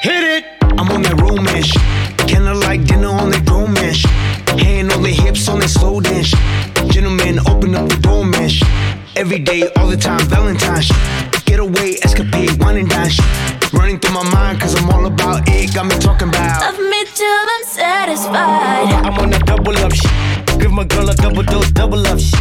Hit 0.00 0.24
it! 0.24 0.44
I'm 0.80 0.88
on 0.88 1.02
that 1.02 1.20
romish. 1.20 1.76
Kinda 2.26 2.54
like 2.54 2.86
dinner 2.86 3.12
on 3.12 3.28
that 3.32 3.44
grown 3.44 3.74
mesh. 3.74 4.02
Hand 4.56 4.90
on 4.92 5.02
the 5.02 5.10
hips 5.10 5.46
on 5.46 5.60
that 5.60 5.68
slow 5.68 6.00
dance. 6.00 6.32
Gentlemen, 6.88 7.38
open 7.40 7.74
up 7.74 7.86
the 7.90 7.96
door 8.00 8.24
mesh. 8.24 8.62
Every 9.14 9.40
day, 9.40 9.68
all 9.76 9.88
the 9.88 9.98
time, 9.98 10.24
Valentine's. 10.32 10.88
Getaway, 11.44 12.00
escapade, 12.00 12.56
wine 12.58 12.78
and 12.78 12.88
dine. 12.88 13.12
Running 13.74 13.98
through 14.00 14.14
my 14.14 14.24
mind, 14.32 14.58
cause 14.62 14.74
I'm 14.74 14.88
all 14.88 15.04
about 15.04 15.46
it. 15.46 15.74
Got 15.74 15.84
me 15.84 15.98
talking 15.98 16.30
about. 16.30 16.62
Love 16.62 16.80
me 16.80 17.04
till 17.04 17.44
I'm 17.54 17.64
satisfied. 17.64 19.04
I'm 19.04 19.18
on 19.20 19.34
a 19.34 19.38
double 19.40 19.76
up 19.84 19.92
shit. 19.92 20.10
Give 20.58 20.72
my 20.72 20.84
girl 20.84 21.10
a 21.10 21.14
double 21.14 21.42
dose, 21.42 21.70
double 21.72 22.06
up 22.06 22.18
shit. 22.18 22.40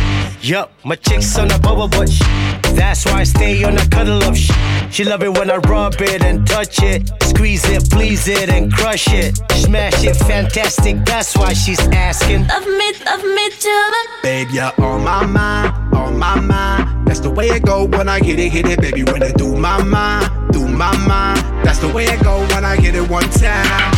Yup, 0.49 0.71
my 0.83 0.95
chick's 0.95 1.37
on 1.37 1.51
a 1.51 1.59
bubble 1.59 1.87
butt 1.87 2.09
shit. 2.09 2.25
That's 2.73 3.05
why 3.05 3.19
I 3.19 3.23
stay 3.23 3.63
on 3.65 3.77
a 3.77 3.87
cuddle 3.87 4.23
up 4.23 4.35
shit. 4.35 4.55
She 4.91 5.03
love 5.03 5.21
it 5.21 5.31
when 5.31 5.51
I 5.51 5.57
rub 5.57 6.01
it 6.01 6.23
and 6.23 6.47
touch 6.47 6.81
it. 6.81 7.07
Squeeze 7.21 7.69
it, 7.69 7.87
please 7.91 8.27
it, 8.27 8.49
and 8.49 8.73
crush 8.73 9.13
it. 9.13 9.37
Smash 9.51 10.03
it, 10.03 10.15
fantastic. 10.15 11.05
That's 11.05 11.37
why 11.37 11.53
she's 11.53 11.79
asking. 11.89 12.47
Love 12.47 12.65
me, 12.65 12.93
love 13.05 13.23
me 13.23 13.49
till 13.59 13.71
I'm 13.71 14.07
Babe, 14.23 14.47
you're 14.49 14.71
on 14.81 15.03
my 15.03 15.23
mind, 15.23 15.93
on 15.93 16.17
my 16.17 16.39
mind. 16.39 17.07
That's 17.07 17.19
the 17.19 17.29
way 17.29 17.49
it 17.49 17.63
go 17.63 17.85
when 17.85 18.09
I 18.09 18.17
hit 18.17 18.39
it, 18.39 18.51
hit 18.51 18.65
it, 18.65 18.81
baby. 18.81 19.03
When 19.03 19.21
I 19.21 19.31
do 19.33 19.55
my 19.55 19.83
mind, 19.83 20.51
do 20.51 20.67
my 20.67 20.97
mind. 21.05 21.41
That's 21.63 21.77
the 21.77 21.89
way 21.89 22.05
it 22.05 22.23
go 22.23 22.39
when 22.55 22.65
I 22.65 22.75
hit 22.75 22.95
it 22.95 23.07
one 23.07 23.29
time. 23.29 23.93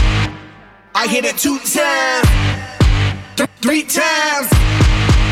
I 0.93 1.07
hit 1.07 1.23
it 1.23 1.37
two 1.37 1.59
times, 1.59 2.27
th- 3.37 3.49
three 3.61 3.83
times, 3.83 4.49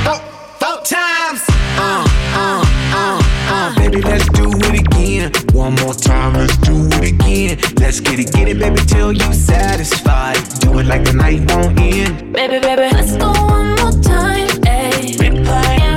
four, 0.05 0.38
four 0.59 0.81
times. 0.83 1.41
Uh, 1.77 2.05
uh, 2.35 2.63
uh, 2.93 3.21
uh. 3.49 3.75
Baby, 3.75 4.01
let's 4.01 4.27
do 4.29 4.51
it 4.51 4.79
again. 4.81 5.31
One 5.53 5.75
more 5.75 5.93
time, 5.93 6.33
let's 6.33 6.57
do 6.57 6.87
it 6.97 7.13
again. 7.13 7.57
Let's 7.79 7.99
get 7.99 8.19
it, 8.19 8.31
get 8.33 8.47
it, 8.47 8.59
baby, 8.59 8.81
till 8.85 9.11
you 9.13 9.33
satisfied. 9.33 10.37
Do 10.59 10.79
it 10.79 10.85
like 10.85 11.05
the 11.05 11.13
night 11.13 11.49
won't 11.51 11.79
end. 11.79 12.33
Baby, 12.33 12.59
baby, 12.59 12.89
let's 12.93 13.15
go 13.15 13.31
one 13.31 13.75
more 13.79 13.91
time, 14.03 14.49
ayy. 14.67 15.15
Replay 15.17 15.88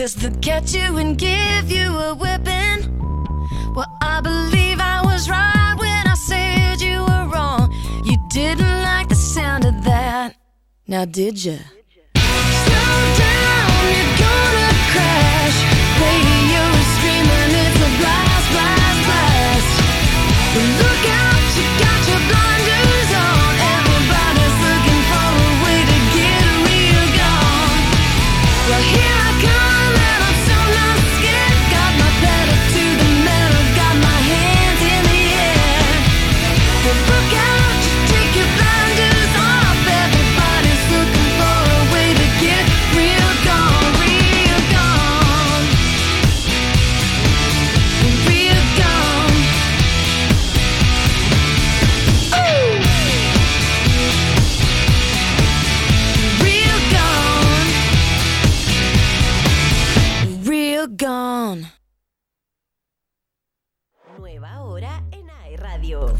Cause 0.00 0.14
they'll 0.14 0.34
catch 0.40 0.72
you 0.72 0.96
and 0.96 1.18
give 1.18 1.70
you 1.70 1.90
a 1.90 2.14
whipping. 2.14 2.88
Well, 3.74 3.98
I 4.00 4.22
believe 4.22 4.80
I 4.80 5.02
was 5.04 5.28
right 5.28 5.76
when 5.78 6.06
I 6.06 6.14
said 6.14 6.80
you 6.80 7.00
were 7.00 7.28
wrong. 7.28 7.70
You 8.06 8.16
didn't 8.30 8.82
like 8.82 9.10
the 9.10 9.14
sound 9.14 9.66
of 9.66 9.84
that. 9.84 10.36
Now, 10.86 11.04
did 11.04 11.44
you? 11.44 11.58
Slow 12.16 12.96
down, 13.20 13.84
you're 13.92 14.16
gonna 14.24 14.72
crash. 14.88 15.58
Screaming, 16.96 17.52
it's 17.60 17.76
a 17.76 17.90
blast, 18.00 18.46
blast, 18.52 19.00
blast. 19.04 19.68
Look 20.80 21.04
out, 21.12 21.29
gone. 61.00 61.72
Nueva 64.18 64.62
hora 64.62 65.02
en 65.12 65.30
AE 65.30 65.56
Radio. 65.56 66.12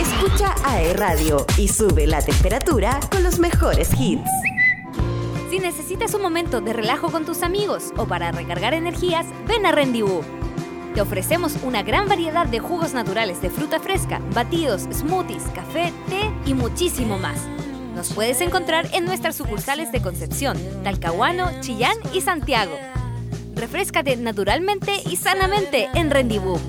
Escucha 0.00 0.54
AE 0.64 0.94
Radio 0.94 1.44
y 1.58 1.68
sube 1.68 2.06
la 2.06 2.22
temperatura 2.22 2.98
con 3.10 3.22
los 3.22 3.38
mejores 3.38 3.90
hits. 4.00 4.30
Si 5.50 5.58
necesitas 5.58 6.14
un 6.14 6.22
momento 6.22 6.62
de 6.62 6.72
relajo 6.72 7.10
con 7.10 7.26
tus 7.26 7.42
amigos 7.42 7.92
o 7.98 8.06
para 8.06 8.32
recargar 8.32 8.72
energías, 8.72 9.26
ven 9.46 9.66
a 9.66 9.72
Rendezvous. 9.72 10.24
Te 10.94 11.02
ofrecemos 11.02 11.56
una 11.64 11.82
gran 11.82 12.08
variedad 12.08 12.46
de 12.46 12.60
jugos 12.60 12.94
naturales 12.94 13.42
de 13.42 13.50
fruta 13.50 13.78
fresca, 13.78 14.20
batidos, 14.34 14.82
smoothies, 14.90 15.44
café, 15.54 15.92
té 16.08 16.32
y 16.46 16.54
muchísimo 16.54 17.18
más. 17.18 17.38
Nos 17.94 18.12
puedes 18.12 18.40
encontrar 18.40 18.88
en 18.92 19.04
nuestras 19.04 19.36
sucursales 19.36 19.92
de 19.92 20.02
Concepción, 20.02 20.58
Talcahuano, 20.82 21.50
Chillán 21.60 21.96
y 22.12 22.20
Santiago. 22.20 22.76
Refrescate 23.54 24.16
naturalmente 24.16 25.02
y 25.06 25.16
sanamente 25.16 25.88
en 25.94 26.10
Rendezvous. 26.10 26.60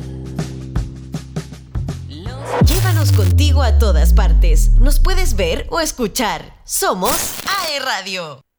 Llévanos 2.66 3.12
contigo 3.14 3.64
a 3.64 3.80
todas 3.80 4.14
partes. 4.14 4.72
Nos 4.80 5.00
puedes 5.00 5.36
ver 5.36 5.66
o 5.72 5.80
escuchar. 5.80 6.56
Somos 6.66 7.16
AE 7.48 7.80
Radio. 7.80 8.53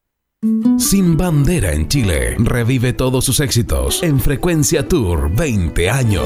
Sin 0.79 1.17
bandera 1.17 1.73
en 1.73 1.89
Chile. 1.89 2.37
Revive 2.39 2.93
todos 2.93 3.25
sus 3.25 3.41
éxitos 3.41 4.03
en 4.03 4.21
Frecuencia 4.21 4.87
Tour 4.87 5.31
20 5.35 5.91
años. 5.91 6.25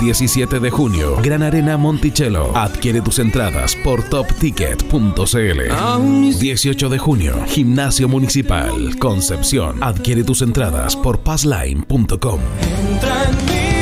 17 0.00 0.60
de 0.60 0.70
junio, 0.70 1.16
Gran 1.22 1.42
Arena 1.42 1.76
Monticello. 1.76 2.56
Adquiere 2.56 3.00
tus 3.00 3.18
entradas 3.18 3.76
por 3.76 4.02
topticket.cl. 4.02 6.38
18 6.38 6.88
de 6.88 6.98
junio, 6.98 7.44
Gimnasio 7.46 8.08
Municipal 8.08 8.98
Concepción. 8.98 9.82
Adquiere 9.82 10.24
tus 10.24 10.42
entradas 10.42 10.96
por 10.96 11.20
passline.com. 11.20 12.40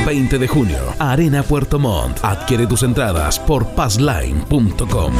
20 0.05 0.38
de 0.38 0.49
junio, 0.49 0.79
Arena 0.99 1.43
Puerto 1.43 1.79
Montt. 1.79 2.25
Adquiere 2.25 2.67
tus 2.67 2.83
entradas 2.83 3.38
por 3.38 3.67
passline.com. 3.69 5.15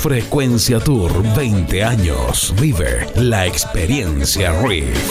Frecuencia 0.00 0.80
Tour 0.80 1.22
20 1.34 1.84
años. 1.84 2.54
Vive 2.60 3.06
la 3.16 3.46
experiencia 3.46 4.52
RIF. 4.62 5.10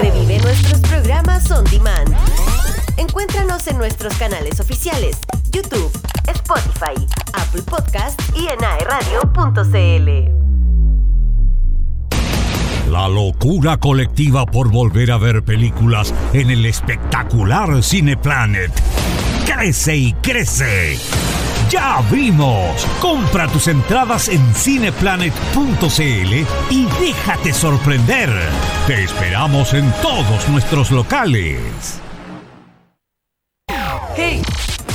Revive 0.00 0.38
nuestros 0.42 0.80
programas 0.80 1.50
on 1.50 1.64
demand. 1.64 2.14
Encuéntranos 2.96 3.66
en 3.66 3.78
nuestros 3.78 4.14
canales 4.14 4.60
oficiales, 4.60 5.16
YouTube, 5.50 5.90
Spotify, 6.28 7.06
Apple 7.32 7.62
Podcast 7.62 8.20
y 8.36 8.48
en 8.48 8.62
aeradio.cl. 8.64 10.41
La 12.92 13.08
locura 13.08 13.78
colectiva 13.78 14.44
por 14.44 14.70
volver 14.70 15.12
a 15.12 15.16
ver 15.16 15.42
películas 15.42 16.12
en 16.34 16.50
el 16.50 16.66
espectacular 16.66 17.82
Cineplanet. 17.82 18.70
Crece 19.46 19.96
y 19.96 20.12
crece. 20.12 20.98
Ya 21.70 21.96
abrimos. 21.96 22.86
Compra 23.00 23.48
tus 23.48 23.68
entradas 23.68 24.28
en 24.28 24.42
cineplanet.cl 24.54 26.34
y 26.68 26.86
déjate 27.00 27.54
sorprender. 27.54 28.28
Te 28.86 29.04
esperamos 29.04 29.72
en 29.72 29.90
todos 30.02 30.46
nuestros 30.50 30.90
locales. 30.90 31.98
Hey, 34.14 34.42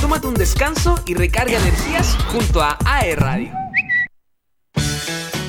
tómate 0.00 0.28
un 0.28 0.34
descanso 0.34 1.00
y 1.04 1.14
recarga 1.14 1.58
energías 1.58 2.16
junto 2.30 2.62
a 2.62 2.78
AE 2.84 3.16
Radio. 3.16 3.67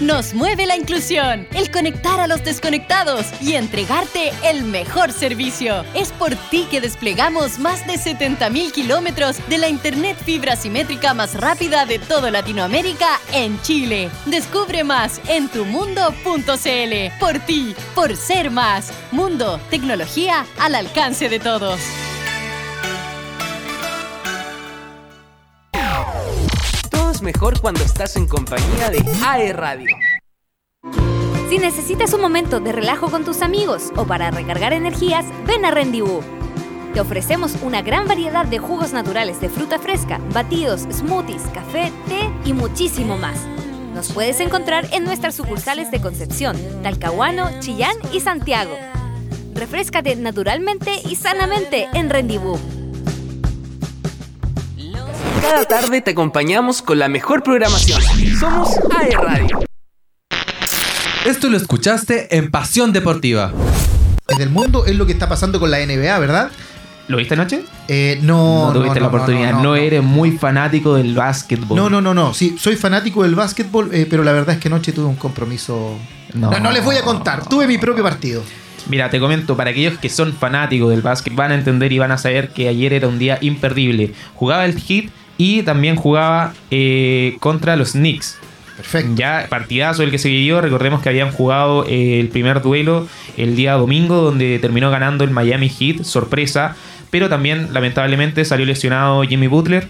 Nos 0.01 0.33
mueve 0.33 0.65
la 0.65 0.77
inclusión, 0.77 1.45
el 1.53 1.69
conectar 1.71 2.21
a 2.21 2.27
los 2.27 2.41
desconectados 2.45 3.25
y 3.41 3.55
entregarte 3.55 4.31
el 4.45 4.63
mejor 4.63 5.11
servicio. 5.11 5.83
Es 5.93 6.13
por 6.13 6.35
ti 6.49 6.65
que 6.71 6.79
desplegamos 6.79 7.59
más 7.59 7.85
de 7.85 7.95
70.000 7.95 8.71
kilómetros 8.71 9.37
de 9.49 9.57
la 9.57 9.67
Internet 9.67 10.15
fibra 10.23 10.55
simétrica 10.55 11.13
más 11.13 11.35
rápida 11.35 11.85
de 11.85 11.99
toda 11.99 12.31
Latinoamérica 12.31 13.19
en 13.33 13.61
Chile. 13.61 14.09
Descubre 14.25 14.85
más 14.85 15.19
en 15.27 15.49
tumundo.cl. 15.49 17.19
Por 17.19 17.39
ti, 17.39 17.75
por 17.93 18.15
ser 18.15 18.51
más. 18.51 18.93
Mundo, 19.11 19.59
tecnología 19.69 20.45
al 20.59 20.75
alcance 20.75 21.27
de 21.27 21.39
todos. 21.39 21.77
Mejor 27.21 27.59
cuando 27.61 27.81
estás 27.83 28.15
en 28.15 28.27
compañía 28.27 28.89
de 28.89 29.03
AE 29.25 29.53
Radio. 29.53 29.95
Si 31.49 31.57
necesitas 31.57 32.13
un 32.13 32.21
momento 32.21 32.59
de 32.59 32.71
relajo 32.71 33.09
con 33.09 33.25
tus 33.25 33.41
amigos 33.41 33.91
o 33.95 34.05
para 34.05 34.29
recargar 34.29 34.71
energías, 34.71 35.25
ven 35.47 35.65
a 35.65 35.71
Rendezvous. 35.71 36.23
Te 36.93 37.01
ofrecemos 37.01 37.55
una 37.63 37.81
gran 37.81 38.07
variedad 38.07 38.45
de 38.45 38.59
jugos 38.59 38.93
naturales 38.93 39.41
de 39.41 39.49
fruta 39.49 39.79
fresca, 39.79 40.19
batidos, 40.33 40.81
smoothies, 40.91 41.43
café, 41.53 41.91
té 42.07 42.29
y 42.45 42.53
muchísimo 42.53 43.17
más. 43.17 43.39
Nos 43.93 44.11
puedes 44.11 44.39
encontrar 44.39 44.87
en 44.91 45.03
nuestras 45.03 45.35
sucursales 45.35 45.91
de 45.91 46.01
Concepción, 46.01 46.55
Talcahuano, 46.83 47.49
Chillán 47.59 47.95
y 48.13 48.19
Santiago. 48.19 48.75
Refrescate 49.53 50.15
naturalmente 50.15 51.01
y 51.03 51.15
sanamente 51.15 51.89
en 51.93 52.09
Rendezvous. 52.09 52.78
Cada 55.41 55.65
tarde 55.65 56.01
te 56.01 56.11
acompañamos 56.11 56.81
con 56.81 56.99
la 56.99 57.07
mejor 57.07 57.43
programación. 57.43 58.01
Somos 58.39 58.69
AE 58.99 59.11
Radio. 59.15 59.59
Esto 61.25 61.49
lo 61.49 61.57
escuchaste 61.57 62.35
en 62.37 62.51
Pasión 62.51 62.91
Deportiva. 62.93 63.51
Desde 64.27 64.43
el 64.43 64.49
mundo 64.49 64.85
es 64.85 64.95
lo 64.95 65.05
que 65.05 65.11
está 65.11 65.27
pasando 65.27 65.59
con 65.59 65.71
la 65.71 65.79
NBA, 65.85 66.17
¿verdad? 66.19 66.51
¿Lo 67.07 67.17
viste 67.17 67.33
anoche? 67.33 67.63
Eh, 67.87 68.19
no, 68.21 68.67
No 68.67 68.73
tuviste 68.73 68.99
no, 68.99 69.01
la 69.01 69.07
oportunidad. 69.07 69.51
no, 69.51 69.57
No, 69.57 69.63
no, 69.63 69.69
no. 69.71 69.75
eres 69.75 70.03
muy 70.03 70.31
fanático 70.37 70.93
del 70.95 71.15
básquetbol. 71.15 71.75
No, 71.75 71.89
no, 71.89 72.01
no, 72.01 72.13
no. 72.13 72.33
Sí, 72.33 72.55
soy 72.59 72.75
fanático 72.75 73.23
del 73.23 73.33
básquetbol, 73.35 73.89
eh, 73.93 74.05
pero 74.09 74.23
la 74.23 74.31
verdad 74.31 74.55
es 74.55 74.61
que 74.61 74.67
anoche 74.67 74.91
tuve 74.91 75.05
un 75.07 75.15
compromiso. 75.15 75.97
No. 76.33 76.51
No, 76.51 76.59
no 76.59 76.71
les 76.71 76.83
voy 76.83 76.97
a 76.97 77.01
contar. 77.01 77.47
Tuve 77.47 77.65
mi 77.65 77.77
propio 77.79 78.03
partido. 78.03 78.43
Mira, 78.87 79.09
te 79.09 79.19
comento, 79.19 79.57
para 79.57 79.71
aquellos 79.71 79.97
que 79.99 80.09
son 80.09 80.33
fanáticos 80.33 80.89
del 80.91 81.01
básquet, 81.01 81.33
van 81.35 81.51
a 81.51 81.55
entender 81.55 81.91
y 81.91 81.99
van 81.99 82.11
a 82.11 82.17
saber 82.17 82.49
que 82.49 82.67
ayer 82.67 82.93
era 82.93 83.07
un 83.07 83.17
día 83.19 83.37
imperdible. 83.41 84.13
Jugaba 84.35 84.65
el 84.65 84.79
Heat 84.79 85.09
y 85.39 85.63
también 85.63 85.95
jugaba 85.95 86.53
eh, 86.69 87.37
contra 87.39 87.77
los 87.77 87.93
Knicks. 87.93 88.37
Perfecto. 88.75 89.13
Ya 89.15 89.47
partidazo 89.49 90.03
el 90.03 90.11
que 90.11 90.19
se 90.19 90.27
vivió. 90.29 90.61
Recordemos 90.61 91.01
que 91.01 91.09
habían 91.09 91.31
jugado 91.31 91.85
eh, 91.87 92.19
el 92.19 92.27
primer 92.27 92.61
duelo 92.61 93.07
el 93.37 93.55
día 93.55 93.73
domingo, 93.73 94.17
donde 94.17 94.59
terminó 94.59 94.91
ganando 94.91 95.23
el 95.23 95.31
Miami 95.31 95.69
Heat, 95.69 96.03
sorpresa. 96.03 96.75
Pero 97.09 97.29
también, 97.29 97.73
lamentablemente, 97.73 98.43
salió 98.43 98.65
lesionado 98.65 99.23
Jimmy 99.23 99.47
Butler. 99.47 99.87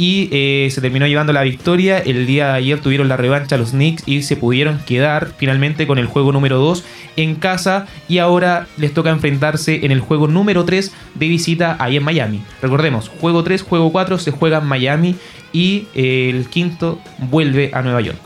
Y 0.00 0.30
eh, 0.32 0.70
se 0.70 0.80
terminó 0.80 1.06
llevando 1.06 1.34
la 1.34 1.42
victoria. 1.42 1.98
El 1.98 2.26
día 2.26 2.46
de 2.46 2.52
ayer 2.54 2.80
tuvieron 2.80 3.10
la 3.10 3.18
revancha 3.18 3.58
los 3.58 3.72
Knicks 3.72 4.02
y 4.06 4.22
se 4.22 4.34
pudieron 4.34 4.78
quedar 4.86 5.34
finalmente 5.36 5.86
con 5.86 5.98
el 5.98 6.06
juego 6.06 6.32
número 6.32 6.56
2 6.56 6.82
en 7.16 7.34
casa. 7.34 7.86
Y 8.08 8.16
ahora 8.16 8.66
les 8.78 8.94
toca 8.94 9.10
enfrentarse 9.10 9.84
en 9.84 9.90
el 9.90 10.00
juego 10.00 10.26
número 10.26 10.64
3 10.64 10.90
de 11.16 11.28
visita 11.28 11.76
ahí 11.78 11.98
en 11.98 12.02
Miami. 12.02 12.40
Recordemos, 12.62 13.10
juego 13.10 13.44
3, 13.44 13.60
juego 13.60 13.92
4 13.92 14.18
se 14.18 14.30
juega 14.30 14.56
en 14.56 14.64
Miami. 14.64 15.16
Y 15.52 15.86
eh, 15.94 16.30
el 16.30 16.48
quinto 16.48 16.98
vuelve 17.18 17.70
a 17.74 17.82
Nueva 17.82 18.00
York. 18.00 18.16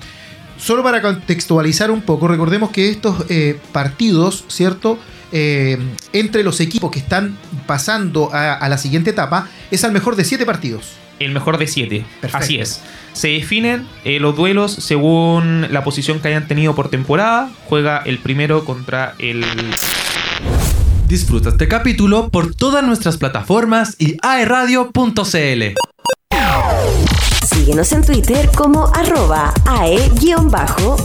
Solo 0.56 0.84
para 0.84 1.02
contextualizar 1.02 1.90
un 1.90 2.02
poco, 2.02 2.28
recordemos 2.28 2.70
que 2.70 2.88
estos 2.88 3.24
eh, 3.28 3.58
partidos, 3.72 4.44
¿cierto? 4.46 4.96
Entre 5.32 6.44
los 6.44 6.60
equipos 6.60 6.92
que 6.92 7.00
están 7.00 7.36
pasando 7.66 8.32
a, 8.32 8.54
a 8.54 8.68
la 8.68 8.78
siguiente 8.78 9.10
etapa, 9.10 9.48
es 9.72 9.82
al 9.82 9.90
mejor 9.90 10.14
de 10.14 10.24
siete 10.24 10.46
partidos. 10.46 11.03
El 11.18 11.32
mejor 11.32 11.58
de 11.58 11.66
7. 11.66 12.04
Perfecto. 12.20 12.44
Así 12.44 12.58
es. 12.58 12.82
Se 13.12 13.28
definen 13.28 13.86
eh, 14.04 14.18
los 14.20 14.36
duelos 14.36 14.72
según 14.72 15.72
la 15.72 15.84
posición 15.84 16.20
que 16.20 16.28
hayan 16.28 16.48
tenido 16.48 16.74
por 16.74 16.88
temporada. 16.88 17.50
Juega 17.66 18.02
el 18.04 18.18
primero 18.18 18.64
contra 18.64 19.14
el. 19.18 19.44
Disfruta 21.08 21.50
este 21.50 21.68
capítulo 21.68 22.30
por 22.30 22.54
todas 22.54 22.82
nuestras 22.84 23.18
plataformas 23.18 23.94
y 23.98 24.16
aeradio.cl. 24.22 25.74
Síguenos 27.46 27.92
en 27.92 28.04
Twitter 28.04 28.50
como 28.56 28.90
arroba 28.94 29.54
ae-radio. 29.66 30.96